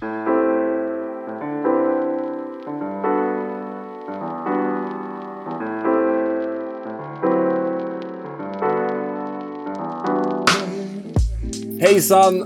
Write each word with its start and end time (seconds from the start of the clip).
Hejsan, 0.00 0.24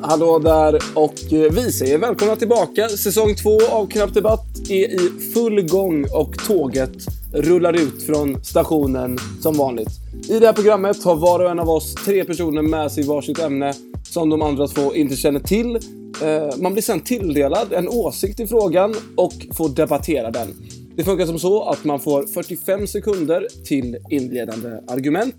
hallå 0.03 0.39
där 0.39 0.83
och 0.95 1.33
eh, 1.33 1.53
vi 1.53 1.73
säger 1.73 1.99
välkomna 1.99 2.37
tillbaka. 2.37 2.89
Säsong 2.89 3.35
två 3.35 3.67
av 3.71 3.87
Knapp 3.87 4.15
Debatt 4.15 4.47
är 4.69 4.73
i 4.73 5.33
full 5.35 5.69
gång 5.69 6.07
och 6.13 6.39
tåget 6.47 6.93
rullar 7.33 7.73
ut 7.73 8.03
från 8.03 8.45
stationen 8.45 9.19
som 9.41 9.57
vanligt. 9.57 9.89
I 10.31 10.39
det 10.39 10.47
här 10.47 10.53
programmet 10.53 11.05
har 11.05 11.17
var 11.17 11.41
och 11.41 11.51
en 11.51 11.59
av 11.59 11.69
oss 11.69 11.95
tre 11.95 12.25
personer 12.25 12.63
med 12.63 12.93
sig 12.93 13.05
varsitt 13.05 13.39
ämne 13.39 13.75
som 14.05 14.31
de 14.31 14.43
andra 14.43 14.69
två 14.69 14.95
inte 14.95 15.17
känner 15.17 15.41
till. 15.41 15.79
Eh, 16.25 16.57
man 16.59 16.73
blir 16.73 16.83
sedan 16.83 17.01
tilldelad 17.01 17.73
en 17.73 17.89
åsikt 17.89 18.41
i 18.41 18.47
frågan 18.47 18.95
och 19.17 19.33
får 19.57 19.69
debattera 19.69 20.31
den. 20.31 20.49
Det 20.97 21.05
funkar 21.05 21.27
som 21.27 21.39
så 21.39 21.63
att 21.63 21.85
man 21.85 22.01
får 22.01 22.27
45 22.27 22.87
sekunder 22.87 23.47
till 23.65 23.99
inledande 24.11 24.69
argument. 24.89 25.37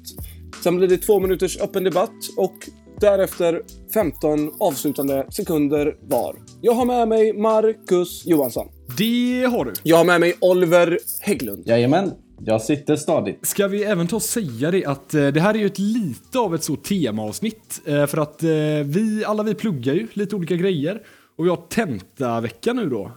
Sen 0.63 0.77
blir 0.77 0.87
det 0.87 0.97
två 0.97 1.19
minuters 1.19 1.57
öppen 1.57 1.83
debatt 1.83 2.15
och 2.37 2.55
därefter 2.99 3.61
15 3.93 4.51
avslutande 4.59 5.25
sekunder 5.29 5.95
var. 6.01 6.35
Jag 6.61 6.73
har 6.73 6.85
med 6.85 7.07
mig 7.07 7.33
Marcus 7.33 8.25
Johansson. 8.25 8.67
Det 8.97 9.47
har 9.51 9.65
du. 9.65 9.73
Jag 9.83 9.97
har 9.97 10.05
med 10.05 10.19
mig 10.19 10.33
Oliver 10.41 10.99
Hägglund. 11.21 11.63
Jajamän, 11.67 12.11
jag 12.39 12.61
sitter 12.61 12.95
stadigt. 12.95 13.47
Ska 13.47 13.67
vi 13.67 13.83
även 13.83 14.07
ta 14.07 14.15
och 14.15 14.21
säga 14.21 14.71
det 14.71 14.85
att 14.85 15.13
eh, 15.13 15.27
det 15.27 15.41
här 15.41 15.53
är 15.53 15.57
ju 15.57 15.65
ett 15.65 15.79
lite 15.79 16.39
av 16.39 16.55
ett 16.55 16.63
så 16.63 16.75
temaavsnitt. 16.75 17.81
Eh, 17.85 18.05
för 18.05 18.17
att 18.17 18.43
eh, 18.43 18.49
vi, 18.85 19.23
alla 19.27 19.43
vi 19.43 19.55
pluggar 19.55 19.93
ju 19.93 20.07
lite 20.13 20.35
olika 20.35 20.55
grejer. 20.55 21.01
Och 21.37 21.45
vi 21.45 21.49
har 21.49 21.57
tentavecka 21.57 22.73
nu 22.73 22.89
då. 22.89 23.11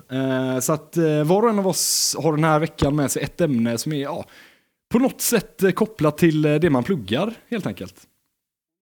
Så 0.61 0.73
att 0.73 0.97
var 1.25 1.43
och 1.43 1.51
en 1.51 1.59
av 1.59 1.67
oss 1.67 2.17
har 2.19 2.33
den 2.33 2.45
här 2.45 2.59
veckan 2.59 2.97
med 2.97 3.11
sig 3.11 3.23
ett 3.23 3.41
ämne 3.41 3.79
som 3.79 3.93
är 3.93 4.03
ja, 4.03 4.25
på 4.93 4.99
något 4.99 5.21
sätt 5.21 5.63
kopplat 5.75 6.19
till 6.19 6.43
det 6.43 6.71
man 6.71 6.85
pluggar 6.85 7.35
helt 7.51 7.67
enkelt. 7.67 7.95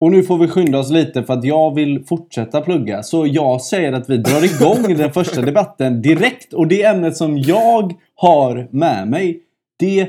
Och 0.01 0.11
nu 0.11 0.23
får 0.23 0.37
vi 0.37 0.47
skynda 0.47 0.79
oss 0.79 0.91
lite 0.91 1.23
för 1.23 1.33
att 1.33 1.43
jag 1.43 1.75
vill 1.75 2.05
fortsätta 2.05 2.61
plugga. 2.61 3.03
Så 3.03 3.27
jag 3.27 3.61
säger 3.61 3.93
att 3.93 4.09
vi 4.09 4.17
drar 4.17 4.55
igång 4.55 4.97
den 4.97 5.13
första 5.13 5.41
debatten 5.41 6.01
direkt. 6.01 6.53
Och 6.53 6.67
det 6.67 6.83
ämnet 6.83 7.17
som 7.17 7.37
jag 7.37 7.93
har 8.15 8.67
med 8.71 9.07
mig, 9.07 9.43
det 9.79 10.07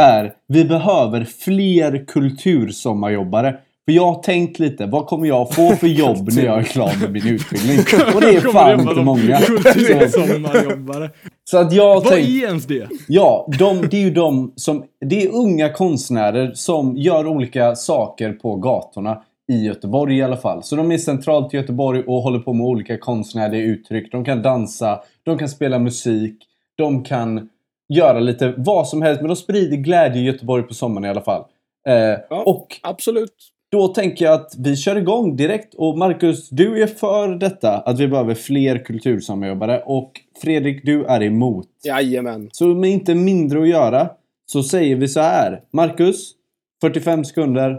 är 0.00 0.32
vi 0.48 0.64
behöver 0.64 1.24
fler 1.24 2.04
kultursommarjobbare. 2.06 3.56
För 3.84 3.92
jag 3.92 4.12
har 4.12 4.22
tänkt 4.22 4.58
lite, 4.58 4.86
vad 4.86 5.06
kommer 5.06 5.26
jag 5.26 5.54
få 5.54 5.76
för 5.76 5.86
jobb 5.86 6.28
när 6.32 6.44
jag 6.44 6.58
är 6.58 6.62
klar 6.62 6.92
med 7.00 7.12
min 7.12 7.26
utbildning? 7.26 7.78
Och 8.14 8.20
det 8.20 8.28
är 8.28 8.40
fan 8.40 8.80
inte 8.80 9.02
många. 9.02 9.40
Kultursommarjobbare. 9.40 11.10
så 11.44 11.58
att 11.58 11.72
jag 11.72 11.94
Vad 11.94 12.04
tänkt... 12.04 12.28
är 12.28 12.46
ens 12.46 12.66
det? 12.66 12.88
Ja, 13.08 13.48
de, 13.58 13.88
det 13.90 13.96
är 13.96 14.00
ju 14.00 14.10
de 14.10 14.52
som... 14.56 14.84
Det 15.00 15.22
är 15.22 15.34
unga 15.34 15.72
konstnärer 15.72 16.52
som 16.54 16.96
gör 16.96 17.26
olika 17.26 17.74
saker 17.74 18.32
på 18.32 18.56
gatorna. 18.56 19.22
I 19.48 19.64
Göteborg 19.66 20.16
i 20.16 20.22
alla 20.22 20.36
fall. 20.36 20.62
Så 20.62 20.76
de 20.76 20.92
är 20.92 20.98
centralt 20.98 21.54
i 21.54 21.56
Göteborg 21.56 22.02
och 22.06 22.22
håller 22.22 22.38
på 22.38 22.52
med 22.52 22.66
olika 22.66 22.98
konstnärliga 22.98 23.62
uttryck. 23.62 24.12
De 24.12 24.24
kan 24.24 24.42
dansa, 24.42 25.00
de 25.22 25.38
kan 25.38 25.48
spela 25.48 25.78
musik, 25.78 26.36
de 26.76 27.04
kan 27.04 27.48
göra 27.94 28.20
lite 28.20 28.54
vad 28.56 28.88
som 28.88 29.02
helst. 29.02 29.20
Men 29.20 29.28
de 29.28 29.36
sprider 29.36 29.76
glädje 29.76 30.22
i 30.22 30.24
Göteborg 30.24 30.62
på 30.62 30.74
sommaren 30.74 31.04
i 31.04 31.08
alla 31.08 31.20
fall. 31.22 31.44
Eh, 31.88 31.94
Ja. 32.30 32.42
Och 32.46 32.76
Absolut. 32.82 33.34
då 33.72 33.88
tänker 33.88 34.24
jag 34.24 34.34
att 34.34 34.54
vi 34.58 34.76
kör 34.76 34.96
igång 34.96 35.36
direkt. 35.36 35.74
Och 35.74 35.98
Marcus, 35.98 36.48
du 36.50 36.82
är 36.82 36.86
för 36.86 37.28
detta. 37.28 37.78
Att 37.78 38.00
vi 38.00 38.08
behöver 38.08 38.34
fler 38.34 38.78
kultursommarjobbare. 38.84 39.82
Och 39.86 40.12
Fredrik, 40.42 40.84
du 40.84 41.04
är 41.04 41.22
emot. 41.22 41.66
Jajamän. 41.84 42.48
Så 42.52 42.66
med 42.66 42.90
inte 42.90 43.14
mindre 43.14 43.62
att 43.62 43.68
göra 43.68 44.10
så 44.46 44.62
säger 44.62 44.96
vi 44.96 45.08
så 45.08 45.20
här. 45.20 45.60
Marcus, 45.72 46.32
45 46.80 47.24
sekunder. 47.24 47.76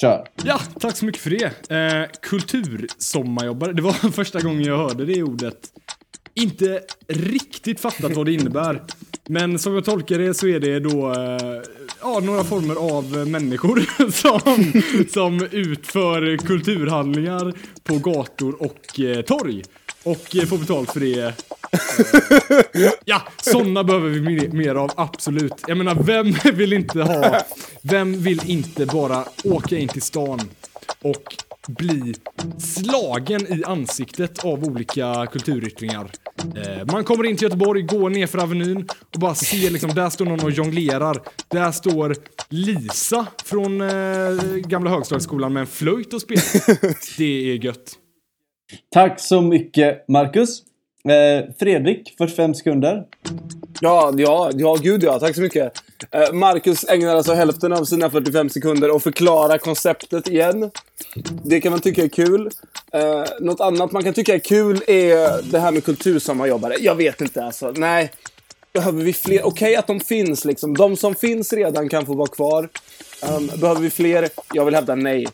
Kör. 0.00 0.28
Ja, 0.44 0.58
tack 0.80 0.96
så 0.96 1.04
mycket 1.06 1.20
för 1.22 1.30
det. 1.30 1.70
Eh, 1.76 2.08
kultursommarjobbare, 2.20 3.72
det 3.72 3.82
var 3.82 3.92
första 4.12 4.40
gången 4.40 4.62
jag 4.62 4.76
hörde 4.78 5.04
det 5.04 5.22
ordet. 5.22 5.58
Inte 6.36 6.82
riktigt 7.08 7.80
fattat 7.80 8.16
vad 8.16 8.26
det 8.26 8.32
innebär. 8.32 8.82
Men 9.28 9.58
som 9.58 9.74
jag 9.74 9.84
tolkar 9.84 10.18
det 10.18 10.34
så 10.34 10.48
är 10.48 10.60
det 10.60 10.80
då 10.80 11.12
eh, 11.12 11.62
ja, 12.00 12.20
några 12.20 12.44
former 12.44 12.74
av 12.94 13.28
människor 13.28 13.86
som, 14.10 14.82
som 15.10 15.48
utför 15.50 16.36
kulturhandlingar 16.36 17.52
på 17.84 17.98
gator 17.98 18.62
och 18.62 19.00
eh, 19.00 19.22
torg. 19.22 19.62
Och 20.02 20.36
eh, 20.36 20.44
får 20.46 20.58
betalt 20.58 20.92
för 20.92 21.00
det. 21.00 21.20
Eh, 21.22 22.90
ja, 23.04 23.22
sådana 23.42 23.84
behöver 23.84 24.08
vi 24.08 24.20
mer, 24.20 24.48
mer 24.48 24.74
av, 24.74 24.90
absolut. 24.96 25.54
Jag 25.66 25.78
menar, 25.78 25.94
vem 25.94 26.56
vill 26.56 26.72
inte 26.72 27.02
ha, 27.02 27.40
vem 27.82 28.22
vill 28.22 28.50
inte 28.50 28.86
bara 28.86 29.24
åka 29.44 29.78
in 29.78 29.88
till 29.88 30.02
stan 30.02 30.40
och 31.02 31.36
bli 31.68 32.14
slagen 32.58 33.52
i 33.52 33.64
ansiktet 33.64 34.44
av 34.44 34.64
olika 34.64 35.26
kulturyttringar. 35.26 36.10
Eh, 36.56 36.92
man 36.92 37.04
kommer 37.04 37.24
in 37.24 37.36
till 37.36 37.44
Göteborg, 37.44 37.82
går 37.82 38.10
ner 38.10 38.26
för 38.26 38.38
Avenyn 38.38 38.88
och 39.14 39.20
bara 39.20 39.34
ser 39.34 39.70
liksom, 39.70 39.90
där 39.94 40.10
står 40.10 40.24
någon 40.24 40.44
och 40.44 40.50
jonglerar. 40.50 41.22
Där 41.48 41.72
står 41.72 42.16
Lisa 42.48 43.26
från 43.44 43.80
eh, 43.80 43.88
gamla 44.56 44.90
högstadieskolan 44.90 45.52
med 45.52 45.60
en 45.60 45.66
flöjt 45.66 46.14
och 46.14 46.20
spelar. 46.20 47.16
Det 47.18 47.52
är 47.52 47.64
gött. 47.64 47.92
Tack 48.90 49.20
så 49.20 49.42
mycket 49.42 50.08
Marcus. 50.08 50.62
Eh, 51.08 51.44
Fredrik, 51.58 52.14
45 52.18 52.54
sekunder. 52.54 53.04
Ja, 53.80 54.12
ja, 54.16 54.50
ja, 54.54 54.76
gud 54.82 55.02
ja. 55.02 55.18
Tack 55.18 55.34
så 55.34 55.40
mycket. 55.40 55.72
Eh, 56.10 56.32
Marcus 56.32 56.84
ägnar 56.84 57.16
alltså 57.16 57.32
hälften 57.32 57.72
av 57.72 57.84
sina 57.84 58.10
45 58.10 58.50
sekunder 58.50 58.96
att 58.96 59.02
förklara 59.02 59.58
konceptet 59.58 60.28
igen. 60.28 60.70
Det 61.44 61.60
kan 61.60 61.72
man 61.72 61.80
tycka 61.80 62.02
är 62.02 62.08
kul. 62.08 62.50
Eh, 62.92 63.24
något 63.40 63.60
annat 63.60 63.92
man 63.92 64.04
kan 64.04 64.14
tycka 64.14 64.34
är 64.34 64.38
kul 64.38 64.82
är 64.86 65.42
det 65.52 65.58
här 65.58 65.72
med 65.72 65.84
kultursommarjobbare. 65.84 66.74
Jag 66.80 66.94
vet 66.94 67.20
inte 67.20 67.44
alltså. 67.44 67.72
Nej. 67.76 68.10
Behöver 68.72 69.04
vi 69.04 69.12
fler? 69.12 69.46
Okej 69.46 69.76
att 69.76 69.86
de 69.86 70.00
finns 70.00 70.44
liksom. 70.44 70.76
De 70.76 70.96
som 70.96 71.14
finns 71.14 71.52
redan 71.52 71.88
kan 71.88 72.06
få 72.06 72.14
vara 72.14 72.28
kvar. 72.28 72.68
Um, 73.36 73.50
behöver 73.60 73.80
vi 73.80 73.90
fler? 73.90 74.28
Jag 74.52 74.64
vill 74.64 74.74
hävda 74.74 74.94
nej. 74.94 75.26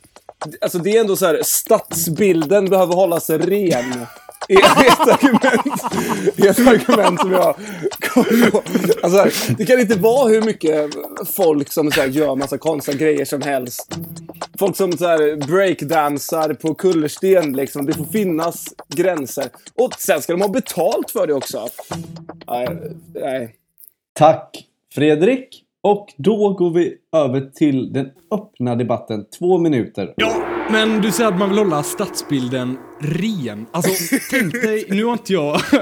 Alltså 0.60 0.78
det 0.78 0.96
är 0.96 1.00
ändå 1.00 1.16
så 1.16 1.26
här, 1.26 1.40
stadsbilden 1.44 2.70
behöver 2.70 2.94
hållas 2.94 3.30
ren 3.30 4.06
ett 4.48 5.00
argument, 5.00 5.82
är 6.36 6.48
ett 6.48 6.58
argument 6.58 7.20
som 7.20 7.32
jag 7.32 7.54
kommer 8.00 8.50
på. 8.50 8.62
Alltså, 9.02 9.18
här, 9.18 9.56
det 9.58 9.64
kan 9.64 9.80
inte 9.80 9.98
vara 9.98 10.28
hur 10.28 10.42
mycket 10.42 10.94
folk 11.34 11.72
som 11.72 11.90
så 11.92 12.00
här, 12.00 12.08
gör 12.08 12.36
massa 12.36 12.58
konstiga 12.58 12.96
grejer 12.96 13.24
som 13.24 13.42
helst. 13.42 13.98
Folk 14.58 14.76
som 14.76 14.92
så 14.92 15.06
här, 15.06 15.46
breakdansar 15.46 16.54
på 16.54 16.74
kullersten, 16.74 17.52
liksom. 17.52 17.86
det 17.86 17.92
får 17.92 18.04
finnas 18.04 18.64
gränser. 18.88 19.48
Och 19.74 19.94
sen 19.98 20.22
ska 20.22 20.32
de 20.32 20.40
ha 20.40 20.48
betalt 20.48 21.10
för 21.10 21.26
det 21.26 21.34
också. 21.34 21.68
Nej, 22.46 22.68
nej. 23.14 23.56
Tack 24.12 24.66
Fredrik. 24.94 25.64
Och 25.84 26.14
då 26.16 26.52
går 26.52 26.70
vi 26.70 26.94
över 27.16 27.40
till 27.40 27.92
den 27.92 28.10
öppna 28.30 28.74
debatten. 28.74 29.24
Två 29.38 29.58
minuter. 29.58 30.14
Ja, 30.16 30.32
men 30.70 31.00
du 31.00 31.12
säger 31.12 31.30
att 31.30 31.38
man 31.38 31.48
vill 31.48 31.58
hålla 31.58 31.82
stadsbilden 31.82 32.78
ren. 33.00 33.66
Alltså, 33.72 34.16
tänk 34.30 34.52
dig, 34.52 34.86
nu 34.88 35.04
har 35.04 35.12
inte 35.12 35.32
jag... 35.32 35.60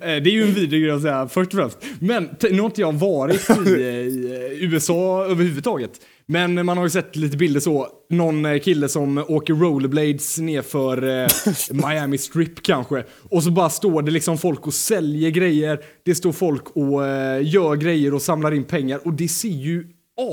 Eh, 0.00 0.22
det 0.22 0.30
är 0.30 0.32
ju 0.32 0.42
en 0.42 0.54
vidrig 0.54 0.82
grej 0.82 0.90
att 0.90 1.02
säga 1.02 1.28
först 1.28 1.54
och 1.54 1.58
främst. 1.60 1.78
Men 2.00 2.28
nu 2.40 2.58
har 2.58 2.66
inte 2.66 2.80
jag 2.80 2.92
varit 2.92 3.50
i, 3.50 3.70
i 3.70 4.58
USA 4.60 5.24
överhuvudtaget. 5.24 5.90
Men 6.28 6.66
man 6.66 6.76
har 6.76 6.84
ju 6.84 6.90
sett 6.90 7.16
lite 7.16 7.36
bilder 7.36 7.60
så. 7.60 7.88
Någon 8.10 8.44
eh, 8.44 8.58
kille 8.58 8.88
som 8.88 9.24
åker 9.28 9.54
rollerblades 9.54 10.38
nerför 10.38 11.22
eh, 11.22 11.28
Miami 11.88 12.18
Strip 12.18 12.62
kanske. 12.62 13.04
Och 13.30 13.42
så 13.42 13.50
bara 13.50 13.70
står 13.70 14.02
det 14.02 14.10
liksom 14.10 14.38
folk 14.38 14.66
och 14.66 14.74
säljer 14.74 15.30
grejer. 15.30 15.80
Det 16.04 16.14
står 16.14 16.32
folk 16.32 16.76
och 16.76 17.06
eh, 17.06 17.48
gör 17.48 17.76
grejer 17.76 18.14
och 18.14 18.22
samlar 18.22 18.54
in 18.54 18.64
pengar. 18.64 19.00
Och 19.04 19.12
det 19.12 19.28
ser 19.28 19.48
ju 19.48 19.84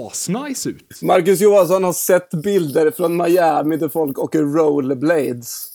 asnice 0.08 0.70
ut. 0.70 1.02
Marcus 1.02 1.42
Johansson 1.42 1.84
har 1.84 1.94
sett 1.94 2.30
bilder 2.44 2.92
från 2.92 3.18
Miami 3.18 3.78
där 3.78 3.90
folk 3.90 4.20
åker 4.20 4.42
rollerblades. 4.42 5.73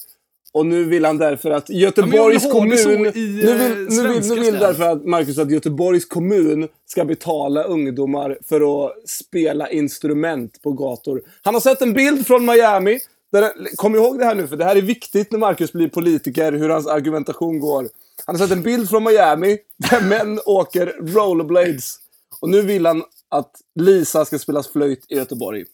Och 0.52 0.66
nu 0.66 0.84
vill 0.84 1.04
han 1.04 1.18
därför 1.18 1.50
att 1.50 1.70
Göteborgs 1.70 2.44
Ja, 2.44 2.50
kommun... 2.50 3.06
i, 3.14 3.42
nu 3.44 3.58
vill, 3.58 3.96
nu 3.96 4.08
vill, 4.08 4.28
nu 4.28 4.40
vill 4.40 4.58
därför 4.58 4.84
att 4.84 5.04
Marcus 5.04 5.38
att 5.38 5.50
Göteborgs 5.50 6.04
kommun 6.04 6.68
ska 6.86 7.04
betala 7.04 7.62
ungdomar 7.62 8.38
för 8.48 8.84
att 8.86 9.08
spela 9.08 9.70
instrument 9.70 10.62
på 10.62 10.72
gator. 10.72 11.22
Han 11.42 11.54
har 11.54 11.60
sett 11.60 11.82
en 11.82 11.92
bild 11.92 12.26
från 12.26 12.46
Miami. 12.46 12.98
Där, 13.32 13.76
kom 13.76 13.94
ihåg 13.94 14.18
det 14.18 14.24
här 14.24 14.34
nu, 14.34 14.48
för 14.48 14.56
det 14.56 14.64
här 14.64 14.76
är 14.76 14.82
viktigt 14.82 15.32
när 15.32 15.38
Marcus 15.38 15.72
blir 15.72 15.88
politiker, 15.88 16.52
hur 16.52 16.68
hans 16.68 16.86
argumentation 16.86 17.60
går. 17.60 17.88
Han 18.26 18.36
har 18.36 18.46
sett 18.46 18.56
en 18.56 18.62
bild 18.62 18.88
från 18.88 19.04
Miami 19.04 19.58
där 19.90 20.00
män 20.00 20.40
åker 20.46 20.86
rollerblades. 21.00 21.96
Och 22.40 22.48
nu 22.48 22.62
vill 22.62 22.86
han 22.86 23.02
att 23.28 23.50
Lisa 23.74 24.24
ska 24.24 24.38
spela 24.38 24.62
flöjt 24.62 25.04
i 25.08 25.16
Göteborg. 25.16 25.64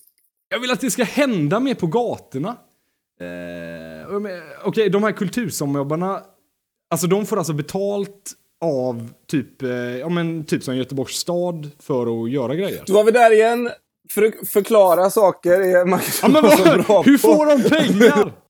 Jag 0.49 0.61
vill 0.61 0.71
att 0.71 0.81
det 0.81 0.91
ska 0.91 1.05
hända 1.05 1.61
mer 1.61 1.75
på 1.75 1.87
gatorna. 1.87 2.57
Eh, 3.21 4.07
Okej, 4.65 4.89
de 4.91 5.03
här 5.03 5.13
kultursommarjobbarna. 5.13 6.21
Alltså 6.91 7.07
de 7.07 7.27
får 7.27 7.37
alltså 7.37 7.53
betalt 7.53 8.33
av 8.61 9.09
typ, 9.31 9.63
eh, 9.63 9.71
ja 9.71 10.09
men 10.09 10.45
typ 10.45 10.63
som 10.63 10.77
Göteborgs 10.77 11.17
stad 11.17 11.71
för 11.81 12.25
att 12.25 12.31
göra 12.31 12.55
grejer. 12.55 12.83
Då 12.87 12.93
var 12.93 13.05
vi 13.05 13.11
där 13.11 13.31
igen. 13.33 13.71
För 14.11 14.23
att 14.23 14.49
förklara 14.49 15.11
saker 15.11 15.51
är 15.61 15.85
Marcus 15.85 16.19
Ja, 16.23 16.29
men 16.29 16.43
vad, 16.43 16.85
bra 16.87 17.03
hur 17.03 17.19
på. 17.19 17.29
får 17.29 17.47
de 17.47 17.63
pengar? 17.69 18.33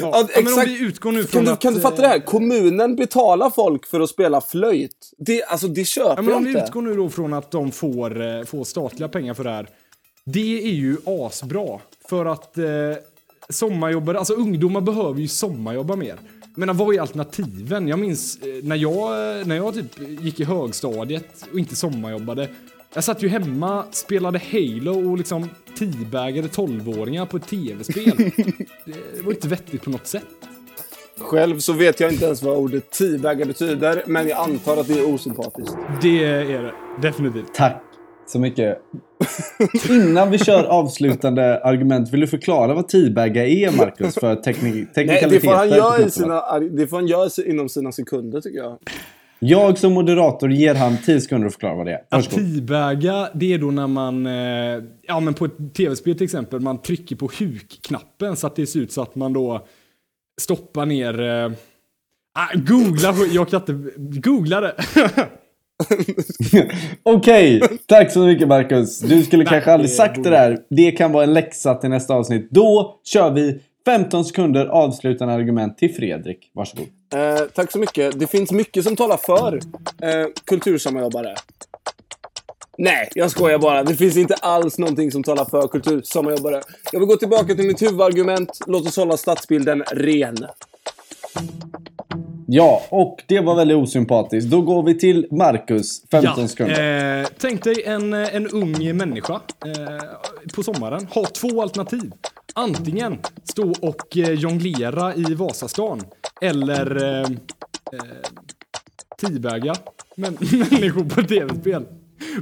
Ja, 0.00 0.10
ja, 0.12 0.20
om 0.20 0.28
exakt. 0.46 0.68
vi 0.68 0.80
utgår 0.84 1.12
nu 1.12 1.24
Kan 1.24 1.44
du, 1.44 1.50
att... 1.50 1.60
kan 1.60 1.74
du 1.74 1.80
fatta 1.80 1.96
det 1.96 2.02
eh, 2.06 2.10
här? 2.10 2.18
Kommunen 2.18 2.96
betalar 2.96 3.50
folk 3.50 3.86
för 3.86 4.00
att 4.00 4.10
spela 4.10 4.40
flöjt. 4.40 5.10
Det, 5.18 5.44
alltså, 5.44 5.68
det 5.68 5.84
köper 5.84 6.10
Ja, 6.10 6.22
men 6.22 6.28
jag 6.28 6.36
om 6.36 6.44
vi 6.44 6.50
inte. 6.50 6.62
utgår 6.62 6.82
nu 6.82 6.94
då 6.96 7.08
från 7.08 7.32
att 7.34 7.50
de 7.50 7.72
får, 7.72 8.22
eh, 8.38 8.44
får 8.44 8.64
statliga 8.64 9.08
pengar 9.08 9.34
för 9.34 9.44
det 9.44 9.50
här. 9.50 9.68
Det 10.24 10.58
är 10.64 10.72
ju 10.72 10.96
asbra. 11.06 11.80
För 12.08 12.26
att 12.26 12.58
eh, 12.58 12.64
sommarjobbare, 13.48 14.18
alltså 14.18 14.34
ungdomar 14.34 14.80
behöver 14.80 15.20
ju 15.20 15.28
sommarjobba 15.28 15.96
mer. 15.96 16.16
Men 16.54 16.76
vad 16.76 16.94
är 16.94 17.00
alternativen? 17.00 17.88
Jag 17.88 17.98
minns 17.98 18.38
eh, 18.42 18.64
när 18.64 18.76
jag, 18.76 19.10
när 19.46 19.56
jag 19.56 19.74
typ 19.74 20.00
gick 20.20 20.40
i 20.40 20.44
högstadiet 20.44 21.46
och 21.52 21.58
inte 21.58 21.76
sommarjobbade. 21.76 22.48
Jag 22.94 23.04
satt 23.04 23.22
ju 23.22 23.28
hemma, 23.28 23.84
spelade 23.90 24.40
Halo 24.52 25.10
och 25.10 25.18
liksom 25.18 25.48
teabagade 25.78 26.48
12-åringar 26.48 27.26
på 27.26 27.36
ett 27.36 27.48
tv-spel. 27.48 28.16
det 28.84 29.22
var 29.22 29.32
inte 29.32 29.48
vettigt 29.48 29.82
på 29.82 29.90
något 29.90 30.06
sätt. 30.06 30.24
Själv 31.18 31.58
så 31.58 31.72
vet 31.72 32.00
jag 32.00 32.12
inte 32.12 32.24
ens 32.24 32.42
vad 32.42 32.56
ordet 32.56 32.90
teabagger 32.90 33.44
betyder, 33.44 34.02
men 34.06 34.28
jag 34.28 34.38
antar 34.38 34.76
att 34.76 34.88
det 34.88 34.98
är 34.98 35.14
osympatiskt. 35.14 35.76
Det 36.02 36.24
är 36.24 36.62
det, 36.62 36.74
definitivt. 37.02 37.54
Tack 37.54 37.85
så 38.26 38.38
mycket. 38.38 38.78
Innan 39.90 40.30
vi 40.30 40.38
kör 40.38 40.64
avslutande 40.64 41.60
argument, 41.64 42.12
vill 42.12 42.20
du 42.20 42.26
förklara 42.26 42.74
vad 42.74 42.88
teabagga 42.88 43.46
är, 43.46 43.76
Marcus? 43.76 44.14
För 44.14 44.34
teknik 44.36 44.74
Nej, 44.74 44.86
teknikaliteter? 44.94 45.30
det 45.30 45.40
får 45.40 45.52
han 45.52 45.68
göra, 45.68 45.94
i 45.98 46.10
knapparna? 46.10 46.10
sina, 46.10 46.58
det 46.76 46.86
får 46.86 46.96
han 46.96 47.06
göra 47.06 47.26
i- 47.46 47.50
inom 47.50 47.68
sina 47.68 47.92
sekunder, 47.92 48.40
tycker 48.40 48.58
jag. 48.58 48.78
Jag 49.38 49.78
som 49.78 49.92
moderator 49.92 50.50
ger 50.52 50.74
han 50.74 50.96
10 51.06 51.20
sekunder 51.20 51.46
att 51.46 51.52
förklara 51.52 51.74
vad 51.74 51.86
det 51.86 51.92
är. 51.92 52.00
Att 52.10 52.30
teabaga, 52.30 53.28
det 53.34 53.54
är 53.54 53.58
då 53.58 53.70
när 53.70 53.86
man, 53.86 54.26
eh, 54.26 54.82
ja 55.02 55.20
men 55.20 55.34
på 55.34 55.44
ett 55.44 55.74
tv-spel 55.74 56.14
till 56.14 56.24
exempel, 56.24 56.60
man 56.60 56.82
trycker 56.82 57.16
på 57.16 57.30
huk-knappen 57.38 58.36
så 58.36 58.46
att 58.46 58.56
det 58.56 58.66
ser 58.66 58.80
ut 58.80 58.92
så 58.92 59.02
att 59.02 59.14
man 59.14 59.32
då 59.32 59.66
stoppar 60.40 60.86
ner... 60.86 61.20
Eh, 61.22 61.52
ah, 62.38 62.48
googla, 62.54 63.14
jag 63.32 63.48
kan 63.48 63.60
inte... 63.60 63.72
Googla 64.20 64.60
det! 64.60 64.74
Okej, 67.02 67.62
tack 67.86 68.12
så 68.12 68.18
mycket 68.26 68.48
Marcus. 68.48 68.98
Du 68.98 69.22
skulle 69.22 69.44
kanske 69.44 69.72
aldrig 69.72 69.90
sagt 69.90 70.24
det 70.24 70.30
där. 70.30 70.58
Det 70.70 70.90
kan 70.90 71.12
vara 71.12 71.24
en 71.24 71.32
läxa 71.32 71.74
till 71.74 71.90
nästa 71.90 72.14
avsnitt. 72.14 72.48
Då 72.50 73.00
kör 73.04 73.30
vi 73.30 73.60
15 73.84 74.24
sekunder 74.24 74.66
avslutande 74.66 75.34
argument 75.34 75.78
till 75.78 75.94
Fredrik. 75.94 76.50
Varsågod. 76.52 76.86
Eh, 77.14 77.46
tack 77.54 77.72
så 77.72 77.78
mycket. 77.78 78.20
Det 78.20 78.26
finns 78.26 78.52
mycket 78.52 78.84
som 78.84 78.96
talar 78.96 79.16
för 79.16 79.54
eh, 80.02 80.26
kultursammanjobbare. 80.44 81.34
Nej, 82.78 83.08
jag 83.14 83.30
skojar 83.30 83.58
bara. 83.58 83.82
Det 83.82 83.94
finns 83.94 84.16
inte 84.16 84.34
alls 84.34 84.78
någonting 84.78 85.12
som 85.12 85.22
talar 85.22 85.44
för 85.44 85.68
kultursammanjobbare. 85.68 86.60
Jag 86.92 87.00
vill 87.00 87.08
gå 87.08 87.16
tillbaka 87.16 87.54
till 87.54 87.66
mitt 87.66 87.82
huvudargument. 87.82 88.58
Låt 88.66 88.86
oss 88.86 88.96
hålla 88.96 89.16
stadsbilden 89.16 89.82
ren. 89.82 90.36
Ja, 92.46 92.82
och 92.88 93.22
det 93.26 93.40
var 93.40 93.56
väldigt 93.56 93.76
osympatiskt. 93.76 94.50
Då 94.50 94.60
går 94.60 94.82
vi 94.82 94.98
till 94.98 95.26
Marcus. 95.30 96.02
15 96.10 96.48
sekunder. 96.48 97.20
eh, 97.20 97.26
tänk 97.38 97.64
dig 97.64 97.82
en, 97.84 98.12
en 98.12 98.46
ung 98.48 98.96
människa 98.96 99.34
eh, 99.66 100.52
på 100.54 100.62
sommaren. 100.62 101.06
Ha 101.10 101.24
två 101.24 101.62
alternativ. 101.62 102.12
Antingen 102.54 103.18
stå 103.44 103.74
och 103.82 104.16
eh, 104.16 104.32
jonglera 104.32 105.14
i 105.14 105.34
Vasastan 105.34 106.00
eller 106.40 107.04
eh, 107.04 107.20
eh, 107.20 107.26
teabaga 109.20 109.74
men, 110.16 110.32
människor 110.70 111.04
på 111.04 111.22
tv-spel. 111.22 111.84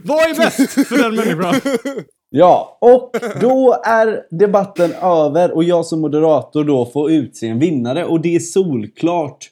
Vad 0.05 0.19
är 0.19 0.37
bäst 0.37 0.89
för 0.89 1.03
den 1.03 1.15
människan? 1.15 1.55
Ja, 2.37 2.79
och 2.81 3.11
då 3.41 3.83
är 3.85 4.23
debatten 4.31 4.93
över 5.03 5.55
och 5.55 5.65
jag 5.65 5.87
som 5.87 6.01
moderator 6.01 6.65
då 6.65 6.87
får 6.87 7.11
utse 7.11 7.49
en 7.49 7.59
vinnare 7.59 8.05
och 8.05 8.21
det 8.21 8.37
är 8.37 8.41
solklart 8.41 9.51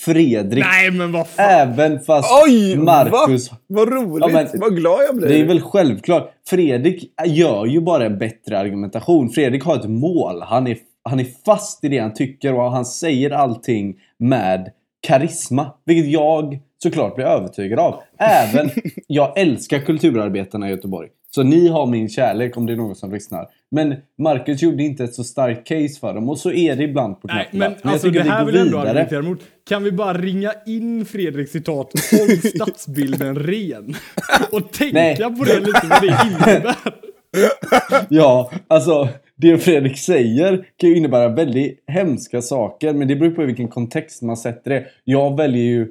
Fredrik. 0.00 0.64
Nej 0.64 0.90
men 0.90 1.12
vad 1.12 1.28
fan. 1.28 1.50
Även 1.50 2.00
fast 2.00 2.30
Oj! 2.46 2.76
Marcus... 2.76 3.50
Va? 3.50 3.56
Vad 3.66 3.88
roligt! 3.92 4.24
Ja, 4.32 4.48
men- 4.52 4.60
Vad 4.60 4.76
glad 4.76 5.00
jag 5.08 5.16
blir. 5.16 5.28
Det 5.28 5.40
är 5.40 5.44
väl 5.46 5.60
självklart. 5.60 6.30
Fredrik 6.48 7.12
gör 7.26 7.66
ju 7.66 7.80
bara 7.80 8.06
en 8.06 8.18
bättre 8.18 8.58
argumentation. 8.58 9.30
Fredrik 9.30 9.64
har 9.64 9.76
ett 9.76 9.90
mål. 9.90 10.42
Han 10.42 10.66
är, 10.66 10.76
han 11.02 11.20
är 11.20 11.26
fast 11.46 11.84
i 11.84 11.88
det 11.88 11.98
han 11.98 12.14
tycker 12.14 12.54
och 12.54 12.72
han 12.72 12.84
säger 12.84 13.30
allting 13.30 13.94
med 14.18 14.70
karisma. 15.06 15.66
Vilket 15.84 16.10
jag 16.12 16.58
såklart 16.82 17.14
blir 17.14 17.24
övertygad 17.26 17.78
av. 17.78 17.94
Även, 18.18 18.70
jag 19.06 19.38
älskar 19.38 19.78
kulturarbetarna 19.78 20.68
i 20.68 20.70
Göteborg. 20.70 21.08
Så 21.30 21.42
ni 21.42 21.68
har 21.68 21.86
min 21.86 22.08
kärlek 22.08 22.56
om 22.56 22.66
det 22.66 22.72
är 22.72 22.76
någon 22.76 22.94
som 22.96 23.12
lyssnar. 23.12 23.46
Men 23.70 23.94
Marcus 24.18 24.62
gjorde 24.62 24.82
inte 24.82 25.04
ett 25.04 25.14
så 25.14 25.24
starkt 25.24 25.68
case 25.68 26.00
för 26.00 26.14
dem 26.14 26.28
och 26.28 26.38
så 26.38 26.52
är 26.52 26.76
det 26.76 26.84
ibland 26.84 27.20
på 27.20 27.28
knappen. 27.28 27.58
men, 27.58 27.74
jag 27.82 27.92
alltså 27.92 28.06
tycker 28.06 28.18
det 28.18 28.24
vi 28.24 28.30
här 28.30 28.44
går 28.44 28.46
vill 28.46 28.54
jag 28.56 28.66
ändå 28.66 28.78
vidare. 28.78 28.90
argumentera 28.90 29.22
mot. 29.22 29.40
Kan 29.68 29.84
vi 29.84 29.92
bara 29.92 30.14
ringa 30.18 30.52
in 30.66 31.04
Fredriks 31.04 31.50
citat 31.52 31.92
Håll 32.10 32.36
stadsbilden 32.54 33.36
ren. 33.38 33.94
Och 34.52 34.72
tänka 34.72 34.98
Nej. 34.98 35.16
på 35.16 35.44
det 35.44 35.60
lite 35.60 35.86
vad 35.90 36.02
det 36.02 36.18
innebär. 36.26 36.74
Ja, 38.08 38.50
alltså 38.68 39.08
det 39.36 39.58
Fredrik 39.58 39.98
säger 39.98 40.66
kan 40.76 40.90
ju 40.90 40.96
innebära 40.96 41.28
väldigt 41.28 41.84
hemska 41.86 42.42
saker, 42.42 42.92
men 42.92 43.08
det 43.08 43.16
beror 43.16 43.30
på 43.30 43.42
i 43.42 43.46
vilken 43.46 43.68
kontext 43.68 44.22
man 44.22 44.36
sätter 44.36 44.70
det. 44.70 44.86
Jag 45.04 45.36
väljer 45.36 45.62
ju... 45.62 45.88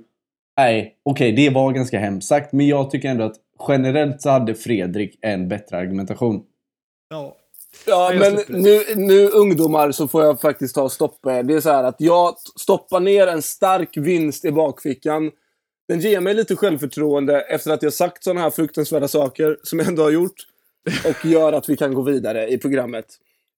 Nej, 0.57 0.95
okej, 1.05 1.31
det 1.31 1.49
var 1.49 1.71
ganska 1.71 1.99
hemskt 1.99 2.27
sagt, 2.27 2.53
men 2.53 2.67
jag 2.67 2.91
tycker 2.91 3.09
ändå 3.09 3.23
att 3.23 3.35
generellt 3.67 4.21
så 4.21 4.29
hade 4.29 4.55
Fredrik 4.55 5.19
en 5.21 5.47
bättre 5.47 5.77
argumentation. 5.77 6.43
Ja. 7.09 7.37
Ja, 7.85 8.11
men 8.19 8.39
nu, 8.47 8.83
nu 8.95 9.27
ungdomar 9.27 9.91
så 9.91 10.07
får 10.07 10.23
jag 10.23 10.41
faktiskt 10.41 10.75
ta 10.75 10.81
och 10.81 10.91
stoppa 10.91 11.37
er. 11.37 11.43
Det 11.43 11.53
är 11.53 11.59
så 11.59 11.69
här 11.69 11.83
att 11.83 11.95
jag 12.01 12.35
stoppar 12.59 12.99
ner 12.99 13.27
en 13.27 13.41
stark 13.41 13.97
vinst 13.97 14.45
i 14.45 14.51
bakfickan. 14.51 15.31
Den 15.87 15.99
ger 15.99 16.21
mig 16.21 16.33
lite 16.33 16.55
självförtroende 16.55 17.41
efter 17.41 17.71
att 17.71 17.83
jag 17.83 17.93
sagt 17.93 18.23
sådana 18.23 18.41
här 18.41 18.49
fruktansvärda 18.49 19.07
saker 19.07 19.57
som 19.63 19.79
jag 19.79 19.87
ändå 19.87 20.03
har 20.03 20.11
gjort. 20.11 20.47
Och 21.05 21.25
gör 21.25 21.53
att 21.53 21.69
vi 21.69 21.77
kan 21.77 21.93
gå 21.93 22.01
vidare 22.01 22.47
i 22.47 22.57
programmet. 22.57 23.05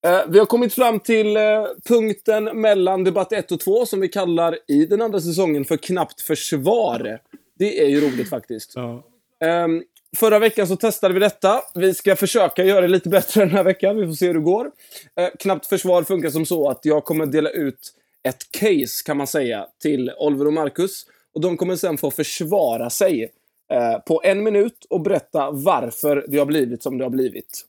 Eh, 0.08 0.20
vi 0.28 0.40
har 0.40 0.46
kommit 0.46 0.74
fram 0.74 1.00
till 1.00 1.38
eh, 1.38 1.44
punkten 1.88 2.44
mellan 2.44 3.04
debatt 3.04 3.34
1 3.34 3.52
och 3.52 3.60
2 3.60 3.86
som 3.86 4.00
vi 4.00 4.08
kallar 4.08 4.58
i 4.68 4.86
den 4.86 5.02
andra 5.02 5.22
säsongen 5.22 5.66
för 5.66 5.78
knappt 5.78 6.22
försvar. 6.22 7.20
Det 7.60 7.84
är 7.84 7.88
ju 7.88 8.02
roligt 8.02 8.30
faktiskt. 8.30 8.74
Ja. 8.76 9.04
Ehm, 9.40 9.84
förra 10.18 10.40
veckan 10.40 10.68
så 10.68 10.76
testade 10.76 11.14
vi 11.14 11.20
detta. 11.20 11.62
Vi 11.76 11.94
ska 11.94 12.16
försöka 12.16 12.64
göra 12.64 12.82
det 12.82 12.88
lite 12.88 13.10
bättre 13.10 13.42
den 13.46 13.50
här 13.50 13.64
veckan. 13.64 13.98
Vi 13.98 14.06
får 14.06 14.14
se 14.14 14.28
hur 14.28 14.34
det 14.34 14.40
går. 14.40 14.72
Eh, 15.20 15.30
knappt 15.40 15.66
försvar 15.66 16.04
funkar 16.04 16.30
som 16.30 16.46
så 16.46 16.70
att 16.70 16.86
jag 16.86 17.06
kommer 17.06 17.26
dela 17.26 17.50
ut 17.50 17.94
ett 18.24 18.52
case, 18.52 19.04
kan 19.06 19.18
man 19.18 19.28
säga, 19.28 19.68
till 19.82 20.12
Oliver 20.18 20.48
och 20.48 20.54
Marcus. 20.54 21.06
Och 21.34 21.42
de 21.42 21.58
kommer 21.58 21.76
sen 21.76 21.98
få 21.98 22.12
försvara 22.12 22.90
sig 22.90 23.32
eh, 23.74 24.00
på 24.00 24.22
en 24.24 24.44
minut 24.44 24.86
och 24.90 25.02
berätta 25.02 25.52
varför 25.52 26.26
det 26.28 26.38
har 26.38 26.46
blivit 26.46 26.84
som 26.84 26.98
det 26.98 27.04
har 27.06 27.12
blivit. 27.12 27.66